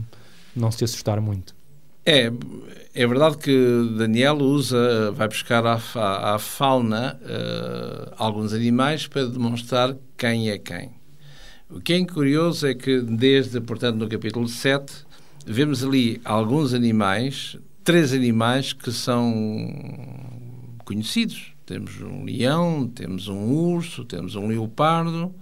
não 0.55 0.70
se 0.70 0.83
assustar 0.83 1.20
muito? 1.20 1.55
É, 2.05 2.33
é 2.94 3.07
verdade 3.07 3.37
que 3.37 3.94
Daniel 3.96 4.37
usa, 4.37 5.11
vai 5.12 5.27
buscar 5.27 5.64
à, 5.64 5.81
à, 5.94 6.35
à 6.35 6.38
fauna 6.38 7.18
alguns 8.16 8.53
animais 8.53 9.09
para 9.09 9.27
demonstrar 9.27 9.96
quem 10.16 10.51
é 10.51 10.59
quem. 10.59 10.90
O 11.68 11.81
que 11.81 11.94
é 11.94 12.05
curioso 12.05 12.66
é 12.66 12.74
que, 12.74 13.00
desde, 13.00 13.61
portanto, 13.61 13.96
no 13.96 14.09
capítulo 14.09 14.46
7, 14.48 15.05
vemos 15.44 15.83
ali 15.83 16.20
alguns 16.24 16.72
animais, 16.72 17.59
três 17.83 18.12
animais 18.12 18.72
que 18.72 18.92
são 18.92 19.24
conhecidos. 20.85 21.52
Temos 21.66 22.00
um 22.00 22.24
leão, 22.24 22.87
temos 22.87 23.26
um 23.26 23.50
urso, 23.50 24.05
temos 24.05 24.37
um 24.37 24.46
leopardo. 24.46 25.35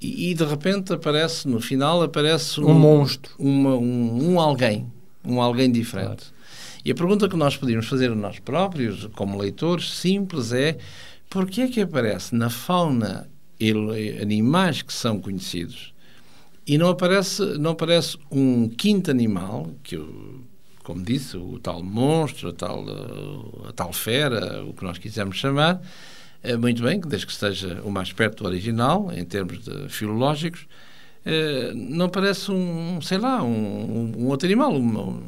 E, 0.00 0.30
e 0.30 0.34
de 0.34 0.44
repente 0.44 0.94
aparece, 0.94 1.46
no 1.46 1.60
final, 1.60 2.02
aparece 2.02 2.58
um, 2.58 2.70
um 2.70 2.74
monstro. 2.74 3.34
Uma, 3.38 3.74
um, 3.74 4.32
um, 4.32 4.40
alguém. 4.40 4.90
Um 5.22 5.42
alguém 5.42 5.70
diferente. 5.70 6.06
Claro. 6.08 6.34
E 6.82 6.90
a 6.90 6.94
pergunta 6.94 7.28
que 7.28 7.36
nós 7.36 7.56
podíamos 7.56 7.86
fazer 7.86 8.10
a 8.10 8.14
nós 8.14 8.38
próprios, 8.38 9.06
como 9.14 9.38
leitores, 9.38 9.92
simples, 9.92 10.52
é 10.52 10.78
por 11.28 11.46
que 11.46 11.60
é 11.60 11.68
que 11.68 11.82
aparece 11.82 12.34
na 12.34 12.48
fauna 12.48 13.28
ele, 13.58 14.20
animais 14.20 14.82
que 14.82 14.92
são 14.92 15.20
conhecidos. 15.20 15.92
E 16.66 16.78
não 16.78 16.88
aparece, 16.88 17.42
não 17.58 17.72
aparece 17.72 18.16
um 18.30 18.68
quinto 18.68 19.10
animal, 19.10 19.70
que 19.82 20.00
como 20.82 21.02
disse, 21.02 21.36
o 21.36 21.58
tal 21.58 21.82
monstro, 21.82 22.50
a 22.50 22.52
tal, 22.52 22.84
a 23.66 23.72
tal 23.72 23.92
fera, 23.92 24.62
o 24.64 24.74
que 24.74 24.84
nós 24.84 24.98
quisermos 24.98 25.36
chamar, 25.38 25.80
é 26.42 26.56
muito 26.58 26.82
bem, 26.82 27.00
desde 27.00 27.26
que 27.26 27.32
esteja 27.32 27.80
o 27.82 27.90
mais 27.90 28.12
perto 28.12 28.42
do 28.42 28.48
original, 28.48 29.10
em 29.10 29.24
termos 29.24 29.60
filológicos, 29.88 30.66
é, 31.24 31.72
não 31.74 32.10
parece 32.10 32.50
um, 32.50 33.00
sei 33.00 33.16
lá, 33.16 33.42
um, 33.42 34.12
um 34.18 34.26
outro 34.26 34.46
animal, 34.46 34.74
um 34.74 35.22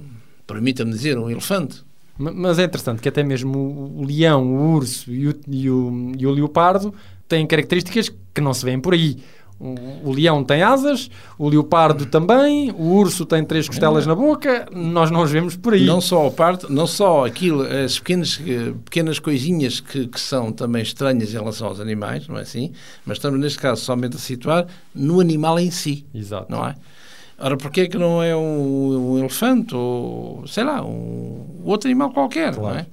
permita-me 0.46 0.92
dizer, 0.92 1.18
um 1.18 1.30
elefante. 1.30 1.82
Mas 2.18 2.58
é 2.58 2.64
interessante 2.64 3.02
que 3.02 3.08
até 3.08 3.22
mesmo 3.22 3.58
o 3.58 4.04
leão, 4.04 4.46
o 4.46 4.74
urso 4.74 5.12
e 5.12 5.28
o, 5.28 5.40
e 5.48 5.70
o, 5.70 6.12
e 6.18 6.26
o 6.26 6.30
leopardo 6.30 6.94
têm 7.28 7.46
características 7.46 8.12
que 8.34 8.40
não 8.40 8.54
se 8.54 8.64
vêem 8.64 8.80
por 8.80 8.94
aí. 8.94 9.18
O, 9.58 10.10
o 10.10 10.12
leão 10.12 10.44
tem 10.44 10.62
asas, 10.62 11.10
o 11.38 11.48
leopardo 11.48 12.04
também, 12.04 12.70
o 12.72 12.92
urso 12.92 13.24
tem 13.24 13.42
três 13.42 13.66
costelas 13.66 14.06
na 14.06 14.14
boca, 14.14 14.68
nós 14.70 15.10
não 15.10 15.22
os 15.22 15.30
vemos 15.30 15.56
por 15.56 15.72
aí. 15.72 15.86
Não 15.86 15.98
só, 15.98 16.26
a 16.26 16.30
parte, 16.30 16.70
não 16.70 16.86
só 16.86 17.24
aquilo, 17.24 17.62
as 17.62 17.98
pequenas, 17.98 18.38
pequenas 18.84 19.18
coisinhas 19.18 19.80
que, 19.80 20.08
que 20.08 20.20
são 20.20 20.52
também 20.52 20.82
estranhas 20.82 21.30
em 21.30 21.38
relação 21.38 21.68
aos 21.68 21.80
animais, 21.80 22.28
não 22.28 22.36
é 22.36 22.42
assim? 22.42 22.72
Mas 23.06 23.16
estamos, 23.16 23.40
neste 23.40 23.58
caso, 23.58 23.82
somente 23.82 24.16
a 24.16 24.18
situar 24.18 24.66
no 24.94 25.20
animal 25.20 25.58
em 25.58 25.70
si. 25.70 26.04
Exato. 26.14 26.52
Não 26.52 26.66
é? 26.66 26.74
Ora, 27.38 27.56
porquê 27.56 27.82
é 27.82 27.86
que 27.86 27.96
não 27.96 28.22
é 28.22 28.36
um, 28.36 29.12
um, 29.12 29.18
elefante 29.18 29.74
ou, 29.74 30.46
sei 30.46 30.64
lá, 30.64 30.82
um 30.84 31.62
outro 31.64 31.88
animal 31.88 32.10
qualquer, 32.10 32.54
claro. 32.54 32.74
não 32.74 32.80
é? 32.80 32.86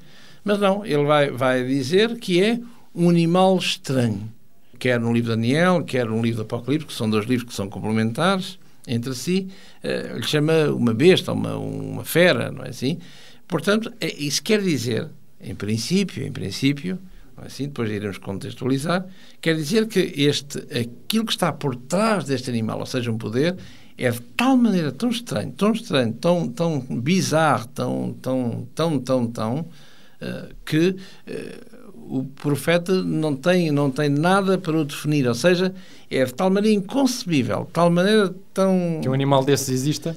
Mas 0.46 0.60
não, 0.60 0.86
ele 0.86 1.06
vai, 1.06 1.30
vai 1.30 1.64
dizer 1.64 2.18
que 2.20 2.42
é 2.42 2.60
um 2.94 3.10
animal 3.10 3.58
estranho. 3.58 4.32
Quer 4.78 5.00
no 5.00 5.14
livro 5.14 5.32
de 5.32 5.36
Daniel, 5.38 5.84
quer 5.84 6.06
no 6.06 6.22
livro 6.22 6.44
do 6.44 6.44
Apocalipse, 6.44 6.88
que 6.88 6.94
são 6.94 7.10
dois 7.10 7.26
livros 7.26 7.50
que 7.50 7.56
são 7.56 7.70
complementares 7.70 8.60
entre 8.88 9.14
si, 9.14 9.48
uh, 9.84 10.18
lhe 10.18 10.24
chama 10.24 10.66
uma 10.70 10.94
besta, 10.94 11.32
uma, 11.32 11.56
uma 11.56 12.04
fera, 12.04 12.52
não 12.52 12.64
é 12.64 12.70
assim? 12.70 13.00
Portanto, 13.48 13.94
é, 14.00 14.14
isso 14.16 14.44
quer 14.44 14.62
dizer, 14.62 15.10
em 15.40 15.56
princípio, 15.56 16.26
em 16.26 16.32
princípio, 16.32 17.00
não 17.36 17.44
é 17.44 17.48
assim? 17.48 17.66
depois 17.66 17.90
iremos 17.90 18.18
contextualizar, 18.18 19.06
quer 19.40 19.56
dizer 19.56 19.88
que 19.88 20.00
este, 20.00 20.60
aquilo 20.78 21.26
que 21.26 21.32
está 21.32 21.52
por 21.52 21.76
trás 21.76 22.26
deste 22.26 22.50
animal, 22.50 22.80
ou 22.80 22.86
seja, 22.86 23.10
um 23.12 23.18
poder, 23.18 23.56
é 23.98 24.10
de 24.10 24.20
tal 24.20 24.58
maneira 24.58 24.92
tão 24.92 25.10
estranho, 25.10 25.52
tão 25.52 25.72
estranho, 25.72 26.14
tão, 26.14 26.48
tão 26.48 26.80
bizarro, 26.80 27.68
tão, 27.68 28.18
tão, 28.22 28.68
tão, 28.74 29.00
tão, 29.00 29.28
tão, 29.28 29.60
uh, 29.60 30.54
que 30.66 30.90
uh, 30.90 31.73
o 32.14 32.24
profeta 32.24 32.94
não 33.04 33.36
tem, 33.36 33.72
não 33.72 33.90
tem 33.90 34.08
nada 34.08 34.56
para 34.56 34.78
o 34.78 34.86
definir, 34.86 35.28
ou 35.28 35.34
seja, 35.34 35.74
é 36.12 36.24
de 36.24 36.32
tal 36.32 36.52
maneira 36.52 36.78
inconcebível, 36.78 37.64
de 37.66 37.72
tal 37.72 37.90
maneira 37.90 38.32
tão... 38.54 39.00
Que 39.02 39.10
um 39.10 39.14
animal 39.14 39.44
desses 39.44 39.70
exista? 39.70 40.16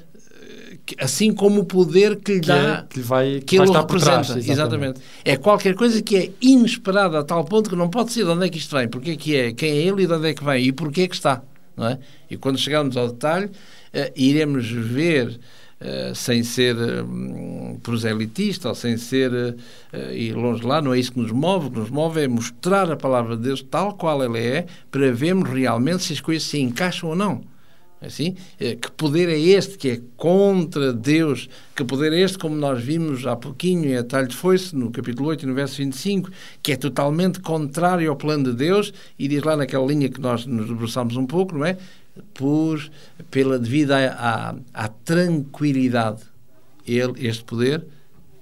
Assim 0.98 1.32
como 1.32 1.62
o 1.62 1.64
poder 1.64 2.16
que 2.16 2.34
lhe 2.34 2.40
que 2.40 2.48
dá, 2.48 2.54
é, 2.56 2.86
que, 2.86 3.00
vai, 3.00 3.40
que, 3.40 3.46
que 3.46 3.56
ele 3.56 3.70
representa. 3.72 4.10
Trás, 4.10 4.28
exatamente. 4.28 4.50
exatamente. 4.52 5.00
É 5.24 5.38
qualquer 5.38 5.74
coisa 5.74 6.02
que 6.02 6.16
é 6.16 6.30
inesperada 6.40 7.18
a 7.18 7.24
tal 7.24 7.42
ponto 7.46 7.70
que 7.70 7.74
não 7.76 7.88
pode 7.88 8.12
ser 8.12 8.24
de 8.24 8.30
onde 8.30 8.44
é 8.44 8.50
que 8.50 8.58
isto 8.58 8.76
vem, 8.76 8.86
porque 8.86 9.12
é 9.12 9.16
que 9.16 9.34
é, 9.34 9.52
quem 9.52 9.70
é 9.70 9.76
ele 9.76 10.02
e 10.02 10.06
de 10.06 10.12
onde 10.12 10.28
é 10.28 10.34
que 10.34 10.44
vem 10.44 10.64
e 10.66 10.72
porquê 10.72 11.02
é 11.02 11.08
que 11.08 11.14
está. 11.14 11.42
Não 11.74 11.88
é? 11.88 11.98
E 12.30 12.36
quando 12.36 12.58
chegarmos 12.58 12.94
ao 12.94 13.08
detalhe, 13.08 13.46
uh, 13.46 14.12
iremos 14.14 14.70
ver 14.70 15.40
Uh, 15.78 16.14
sem 16.14 16.42
ser 16.42 16.74
um, 17.04 17.78
proselitista 17.82 18.70
ou 18.70 18.74
sem 18.74 18.96
ser 18.96 19.30
uh, 19.30 20.12
ir 20.12 20.32
longe 20.32 20.64
lá, 20.64 20.80
não 20.80 20.94
é 20.94 20.98
isso 20.98 21.12
que 21.12 21.20
nos 21.20 21.32
move. 21.32 21.66
O 21.66 21.70
que 21.70 21.78
nos 21.78 21.90
move 21.90 22.18
é 22.18 22.26
mostrar 22.26 22.90
a 22.90 22.96
palavra 22.96 23.36
de 23.36 23.42
Deus 23.42 23.62
tal 23.62 23.92
qual 23.92 24.22
ela 24.22 24.38
é, 24.38 24.64
para 24.90 25.12
vermos 25.12 25.50
realmente 25.50 26.02
se 26.04 26.14
as 26.14 26.20
coisas 26.20 26.48
se 26.48 26.58
encaixam 26.58 27.10
ou 27.10 27.14
não. 27.14 27.42
Assim, 28.00 28.36
uh, 28.60 28.76
que 28.76 28.90
poder 28.92 29.28
é 29.28 29.38
este 29.38 29.76
que 29.76 29.88
é 29.90 30.00
contra 30.16 30.92
Deus? 30.92 31.48
Que 31.74 31.84
poder 31.84 32.12
é 32.12 32.20
este, 32.20 32.38
como 32.38 32.54
nós 32.54 32.82
vimos 32.82 33.26
há 33.26 33.36
pouquinho 33.36 33.84
em 33.84 33.96
Atalho 33.96 34.28
de 34.28 34.36
Foice, 34.36 34.74
no 34.74 34.90
capítulo 34.90 35.28
8 35.28 35.42
e 35.42 35.46
no 35.46 35.54
verso 35.54 35.76
25, 35.76 36.30
que 36.62 36.72
é 36.72 36.76
totalmente 36.76 37.40
contrário 37.40 38.08
ao 38.08 38.16
plano 38.16 38.44
de 38.44 38.52
Deus 38.54 38.94
e 39.18 39.28
diz 39.28 39.42
lá 39.42 39.56
naquela 39.56 39.86
linha 39.86 40.08
que 40.08 40.20
nós 40.20 40.46
nos 40.46 40.68
debruçamos 40.68 41.16
um 41.16 41.26
pouco, 41.26 41.56
não 41.56 41.66
é? 41.66 41.76
Por, 42.34 42.90
pela 43.30 43.58
devido 43.58 43.92
à, 43.92 44.56
à, 44.72 44.88
tranquilidade. 44.88 46.22
Ele, 46.86 47.26
este 47.26 47.44
poder, 47.44 47.84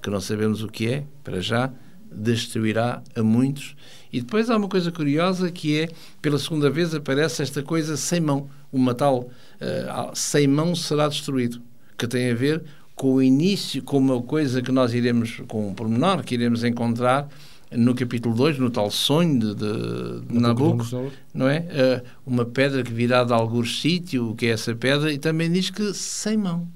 que 0.02 0.10
não 0.10 0.20
sabemos 0.20 0.62
o 0.62 0.68
que 0.68 0.86
é, 0.86 1.04
para 1.22 1.40
já, 1.40 1.72
destruirá 2.10 3.02
a 3.14 3.22
muitos. 3.22 3.74
E 4.12 4.20
depois 4.20 4.48
há 4.48 4.56
uma 4.56 4.68
coisa 4.68 4.92
curiosa 4.92 5.50
que 5.50 5.80
é, 5.80 5.88
pela 6.22 6.38
segunda 6.38 6.70
vez 6.70 6.94
aparece 6.94 7.42
esta 7.42 7.62
coisa 7.62 7.96
sem 7.96 8.20
mão, 8.20 8.48
uma 8.72 8.94
tal 8.94 9.20
uh, 9.20 10.14
sem 10.14 10.46
mão 10.46 10.74
será 10.74 11.08
destruído, 11.08 11.60
que 11.98 12.06
tem 12.06 12.30
a 12.30 12.34
ver 12.34 12.62
com 12.94 13.14
o 13.14 13.22
início, 13.22 13.82
com 13.82 13.98
uma 13.98 14.22
coisa 14.22 14.62
que 14.62 14.70
nós 14.70 14.94
iremos, 14.94 15.42
com 15.48 15.68
um 15.68 15.74
pormenor 15.74 16.22
que 16.22 16.34
iremos 16.34 16.62
encontrar 16.62 17.28
no 17.76 17.94
capítulo 17.94 18.34
2, 18.34 18.58
no 18.58 18.70
tal 18.70 18.90
sonho 18.90 19.38
de, 19.38 19.54
de, 19.54 20.20
de 20.26 20.38
Nabucco, 20.38 20.84
não 21.32 21.48
é? 21.48 21.60
Uh, 21.60 22.06
uma 22.26 22.44
pedra 22.44 22.82
que 22.82 22.92
virá 22.92 23.24
de 23.24 23.32
algum 23.32 23.64
sítio, 23.64 24.30
o 24.30 24.34
que 24.34 24.46
é 24.46 24.50
essa 24.50 24.74
pedra, 24.74 25.12
e 25.12 25.18
também 25.18 25.50
diz 25.50 25.70
que 25.70 25.92
sem 25.92 26.36
mão. 26.36 26.68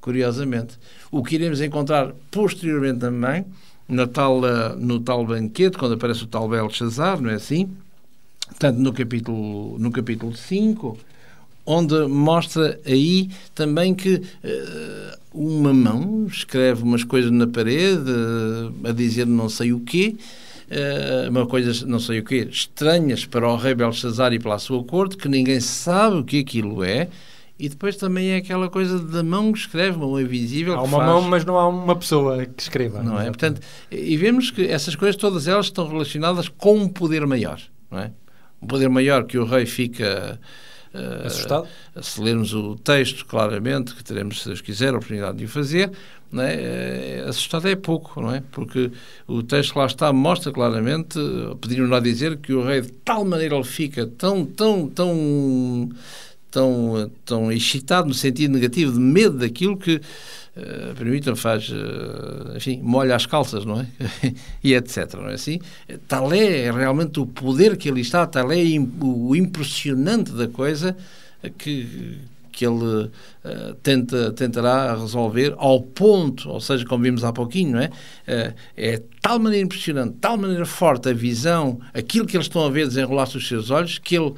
Curiosamente. 0.00 0.78
O 1.10 1.22
que 1.22 1.34
iremos 1.34 1.60
encontrar 1.60 2.14
posteriormente 2.30 3.00
também, 3.00 3.44
na 3.88 4.06
tal, 4.06 4.40
uh, 4.40 4.76
no 4.78 5.00
tal 5.00 5.26
banquete, 5.26 5.76
quando 5.76 5.94
aparece 5.94 6.24
o 6.24 6.26
tal 6.26 6.48
Belshazzar, 6.48 7.20
não 7.20 7.30
é 7.30 7.34
assim? 7.34 7.70
Tanto 8.58 8.80
no 8.80 8.92
capítulo, 8.92 9.78
no 9.78 9.90
capítulo 9.90 10.34
5, 10.34 10.98
onde 11.66 12.06
mostra 12.06 12.80
aí 12.84 13.30
também 13.54 13.94
que 13.94 14.16
uh, 14.16 15.19
uma 15.32 15.72
mão 15.72 16.26
escreve 16.26 16.82
umas 16.82 17.04
coisas 17.04 17.30
na 17.30 17.46
parede 17.46 18.10
uh, 18.10 18.88
a 18.88 18.92
dizer 18.92 19.26
não 19.26 19.48
sei 19.48 19.72
o 19.72 19.80
quê, 19.80 20.16
uh, 20.70 21.30
uma 21.30 21.46
coisa 21.46 21.86
não 21.86 22.00
sei 22.00 22.20
o 22.20 22.24
quê, 22.24 22.48
estranhas 22.50 23.24
para 23.24 23.48
o 23.48 23.56
rei 23.56 23.74
Belshazzar 23.74 24.32
e 24.32 24.38
para 24.38 24.54
a 24.54 24.58
sua 24.58 24.82
corte, 24.84 25.16
que 25.16 25.28
ninguém 25.28 25.60
sabe 25.60 26.16
o 26.16 26.24
que 26.24 26.40
aquilo 26.40 26.82
é, 26.82 27.08
e 27.60 27.68
depois 27.68 27.96
também 27.96 28.30
é 28.30 28.36
aquela 28.36 28.70
coisa 28.70 28.98
da 28.98 29.22
mão 29.22 29.52
que 29.52 29.58
escreve, 29.58 29.98
uma 29.98 30.06
mão 30.06 30.18
invisível. 30.18 30.74
Há 30.74 30.82
uma 30.82 30.96
faz... 30.96 31.10
mão, 31.10 31.22
mas 31.22 31.44
não 31.44 31.58
há 31.58 31.68
uma 31.68 31.94
pessoa 31.94 32.46
que 32.46 32.62
escreva. 32.62 33.02
Não 33.02 33.20
é? 33.20 33.26
Portanto, 33.26 33.60
e 33.90 34.16
vemos 34.16 34.50
que 34.50 34.66
essas 34.66 34.96
coisas, 34.96 35.14
todas 35.14 35.46
elas 35.46 35.66
estão 35.66 35.86
relacionadas 35.86 36.48
com 36.48 36.78
um 36.78 36.88
poder 36.88 37.26
maior. 37.26 37.60
Não 37.90 37.98
é? 37.98 38.12
Um 38.62 38.66
poder 38.66 38.88
maior 38.88 39.24
que 39.24 39.36
o 39.36 39.44
rei 39.44 39.66
fica 39.66 40.40
Assustado? 41.24 41.68
se 42.02 42.20
lermos 42.20 42.52
o 42.52 42.74
texto 42.76 43.24
claramente, 43.24 43.94
que 43.94 44.02
teremos, 44.02 44.40
se 44.40 44.48
Deus 44.48 44.60
quiser, 44.60 44.92
a 44.92 44.96
oportunidade 44.96 45.38
de 45.38 45.44
o 45.44 45.48
fazer, 45.48 45.92
não 46.32 46.42
é? 46.42 47.24
assustado 47.28 47.68
é 47.68 47.76
pouco, 47.76 48.20
não 48.20 48.34
é? 48.34 48.42
Porque 48.50 48.90
o 49.26 49.42
texto 49.42 49.72
que 49.72 49.78
lá 49.78 49.86
está 49.86 50.12
mostra 50.12 50.50
claramente, 50.52 51.18
pediram-nos 51.60 51.92
a 51.96 52.00
dizer 52.00 52.38
que 52.38 52.52
o 52.52 52.64
rei 52.64 52.80
de 52.80 52.92
tal 53.04 53.24
maneira 53.24 53.54
ele 53.54 53.64
fica 53.64 54.06
tão, 54.06 54.44
tão, 54.44 54.88
tão 54.88 55.90
tão, 56.50 57.10
tão 57.24 57.52
excitado 57.52 58.08
no 58.08 58.14
sentido 58.14 58.52
negativo 58.52 58.92
de 58.92 58.98
medo 58.98 59.38
daquilo 59.38 59.76
que 59.76 60.00
uh, 60.60 60.94
permitam 60.94 61.34
faz 61.34 61.68
uh, 61.70 62.56
enfim 62.56 62.80
molha 62.82 63.16
as 63.16 63.26
calças 63.26 63.64
não 63.64 63.80
é 63.80 63.86
e 64.62 64.74
etc 64.74 65.14
não 65.14 65.28
é 65.28 65.34
assim 65.34 65.60
tal 66.06 66.32
é 66.32 66.70
realmente 66.70 67.20
o 67.20 67.26
poder 67.26 67.76
que 67.76 67.88
ele 67.88 68.00
está 68.00 68.26
tal 68.26 68.52
é 68.52 68.58
o 69.00 69.34
impressionante 69.34 70.32
da 70.32 70.48
coisa 70.48 70.96
que 71.58 72.18
que 72.52 72.66
ele 72.66 73.04
uh, 73.04 73.74
tenta, 73.82 74.32
tentará 74.32 74.94
resolver 74.94 75.54
ao 75.56 75.80
ponto, 75.80 76.50
ou 76.50 76.60
seja, 76.60 76.84
como 76.84 77.04
vimos 77.04 77.24
há 77.24 77.32
pouquinho, 77.32 77.72
não 77.72 77.80
é? 77.80 77.86
Uh, 77.86 78.54
é 78.76 79.02
tal 79.22 79.38
maneira 79.38 79.64
impressionante, 79.64 80.16
tal 80.20 80.36
maneira 80.36 80.66
forte 80.66 81.08
a 81.08 81.12
visão, 81.14 81.80
aquilo 81.94 82.26
que 82.26 82.36
eles 82.36 82.48
estão 82.48 82.66
a 82.66 82.68
ver 82.68 82.86
desenrolar-se 82.86 83.38
os 83.38 83.48
seus 83.48 83.70
olhos, 83.70 83.98
que 83.98 84.14
ele 84.14 84.34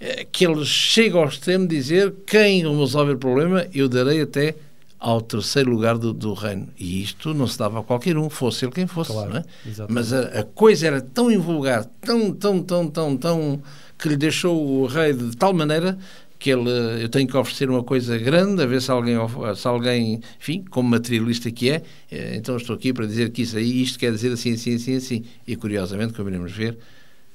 eh, 0.00 0.26
que 0.30 0.46
ele 0.46 0.64
chega 0.64 1.18
ao 1.18 1.26
extremo 1.26 1.66
de 1.66 1.76
dizer 1.76 2.14
quem 2.24 2.62
resolver 2.62 3.14
o 3.14 3.18
problema 3.18 3.66
eu 3.74 3.88
darei 3.88 4.22
até 4.22 4.54
ao 4.98 5.20
terceiro 5.20 5.70
lugar 5.70 5.96
do, 5.96 6.12
do, 6.12 6.34
reino. 6.34 6.68
E 6.76 7.02
isto 7.02 7.32
não 7.32 7.46
se 7.46 7.58
dava 7.58 7.80
a 7.80 7.82
qualquer 7.82 8.16
um, 8.16 8.28
fosse 8.28 8.64
ele 8.64 8.72
quem 8.72 8.86
fosse. 8.86 9.12
Claro, 9.12 9.36
é? 9.36 9.44
Mas 9.88 10.12
a, 10.12 10.40
a, 10.40 10.44
coisa 10.44 10.86
era 10.86 11.00
tão 11.00 11.30
invulgar, 11.30 11.84
tão, 12.00 12.32
tão, 12.32 12.62
tão, 12.62 12.88
tão, 12.88 13.16
tão, 13.16 13.62
que 13.96 14.08
lhe 14.08 14.16
deixou 14.16 14.82
o 14.82 14.86
rei 14.86 15.12
de 15.12 15.36
tal 15.36 15.52
maneira 15.52 15.98
que 16.38 16.50
ele, 16.50 16.70
eu 17.02 17.08
tenho 17.08 17.26
que 17.26 17.36
oferecer 17.36 17.68
uma 17.68 17.82
coisa 17.82 18.16
grande, 18.16 18.62
a 18.62 18.66
ver 18.66 18.80
se 18.80 18.90
alguém, 18.90 19.16
se 19.56 19.66
alguém, 19.66 20.20
enfim, 20.38 20.64
como 20.70 20.88
materialista 20.88 21.50
que 21.50 21.70
é, 21.70 21.82
eh, 22.10 22.36
então 22.36 22.56
estou 22.56 22.76
aqui 22.76 22.92
para 22.92 23.06
dizer 23.06 23.30
que 23.30 23.42
isso 23.42 23.56
aí, 23.56 23.82
isto 23.82 23.98
quer 23.98 24.12
dizer 24.12 24.32
assim, 24.32 24.52
assim, 24.52 24.74
assim, 24.76 24.96
assim. 24.96 25.24
E 25.46 25.56
curiosamente, 25.56 26.12
como 26.12 26.28
iremos 26.28 26.52
ver, 26.52 26.78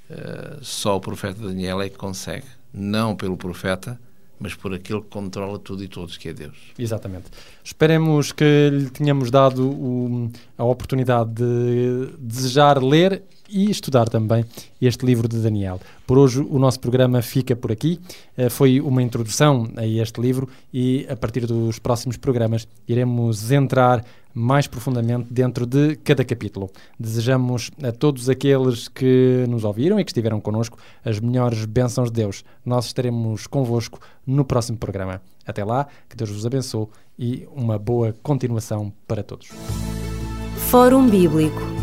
eh, 0.09 0.57
só 0.61 0.95
o 0.95 1.01
profeta 1.01 1.41
Daniel 1.41 1.82
é 1.82 1.89
que 1.89 1.97
consegue. 1.97 2.45
Não 2.74 3.16
pelo 3.16 3.36
profeta, 3.36 3.99
mas 4.40 4.54
por 4.56 4.74
aquele 4.74 5.02
que 5.02 5.08
controla 5.08 5.58
tudo 5.60 5.84
e 5.84 5.88
todos, 5.88 6.18
que 6.18 6.30
é 6.30 6.34
Deus. 6.34 6.58
Exatamente. 6.78 7.26
Esperemos 7.64 8.32
que 8.32 8.70
lhe 8.72 8.90
tenhamos 8.90 9.32
dado 9.32 9.70
o, 9.70 10.30
a 10.58 10.64
oportunidade 10.64 11.32
de 11.32 12.14
desejar 12.20 12.84
ler 12.84 13.24
e 13.54 13.70
estudar 13.70 14.10
também 14.10 14.43
este 14.82 15.06
livro 15.06 15.28
de 15.28 15.38
Daniel. 15.38 15.80
Por 16.08 16.18
hoje 16.18 16.39
o 16.41 16.58
nosso 16.58 16.80
programa 16.80 17.22
fica 17.22 17.56
por 17.56 17.72
aqui. 17.72 17.99
Eh, 18.36 18.49
foi 18.49 18.82
uma 18.82 19.01
introdução 19.01 19.70
a 19.78 19.86
este 19.86 20.20
livro 20.20 20.49
e 20.74 21.06
a 21.08 21.16
partir 21.16 21.45
dos 21.45 21.78
próximos 21.78 22.18
programas 22.18 22.68
iremos 22.88 23.51
entrar 23.51 24.04
mais 24.34 24.66
profundamente 24.66 25.28
dentro 25.30 25.66
de 25.66 25.95
cada 25.97 26.26
capítulo. 26.26 26.72
Desejamos 26.99 27.70
a 27.84 27.91
todos 27.91 28.28
aqueles 28.28 28.88
que 28.88 29.45
nos 29.47 29.64
ouviram 29.64 29.99
e 29.99 30.04
que 30.04 30.10
estiveram 30.10 30.41
connosco 30.41 30.78
as 31.06 31.20
melhores 31.20 31.66
bênçãos 31.66 32.10
de 32.12 32.22
Deus. 32.22 32.43
Nós 32.66 32.88
estaremos 32.88 33.45
convosco 33.45 33.99
no 34.26 34.43
próximo 34.43 34.80
programa. 34.80 35.22
Até 35.45 35.64
lá, 35.64 35.88
que 36.10 36.16
Deus 36.16 36.32
vos 36.32 36.45
abençoe 36.45 36.88
e 37.20 37.47
uma 37.56 37.78
boa 37.78 38.16
continuação 38.24 38.91
para 39.08 39.22
todos. 39.22 39.49
Fórum 40.72 41.08
Bíblico 41.08 41.83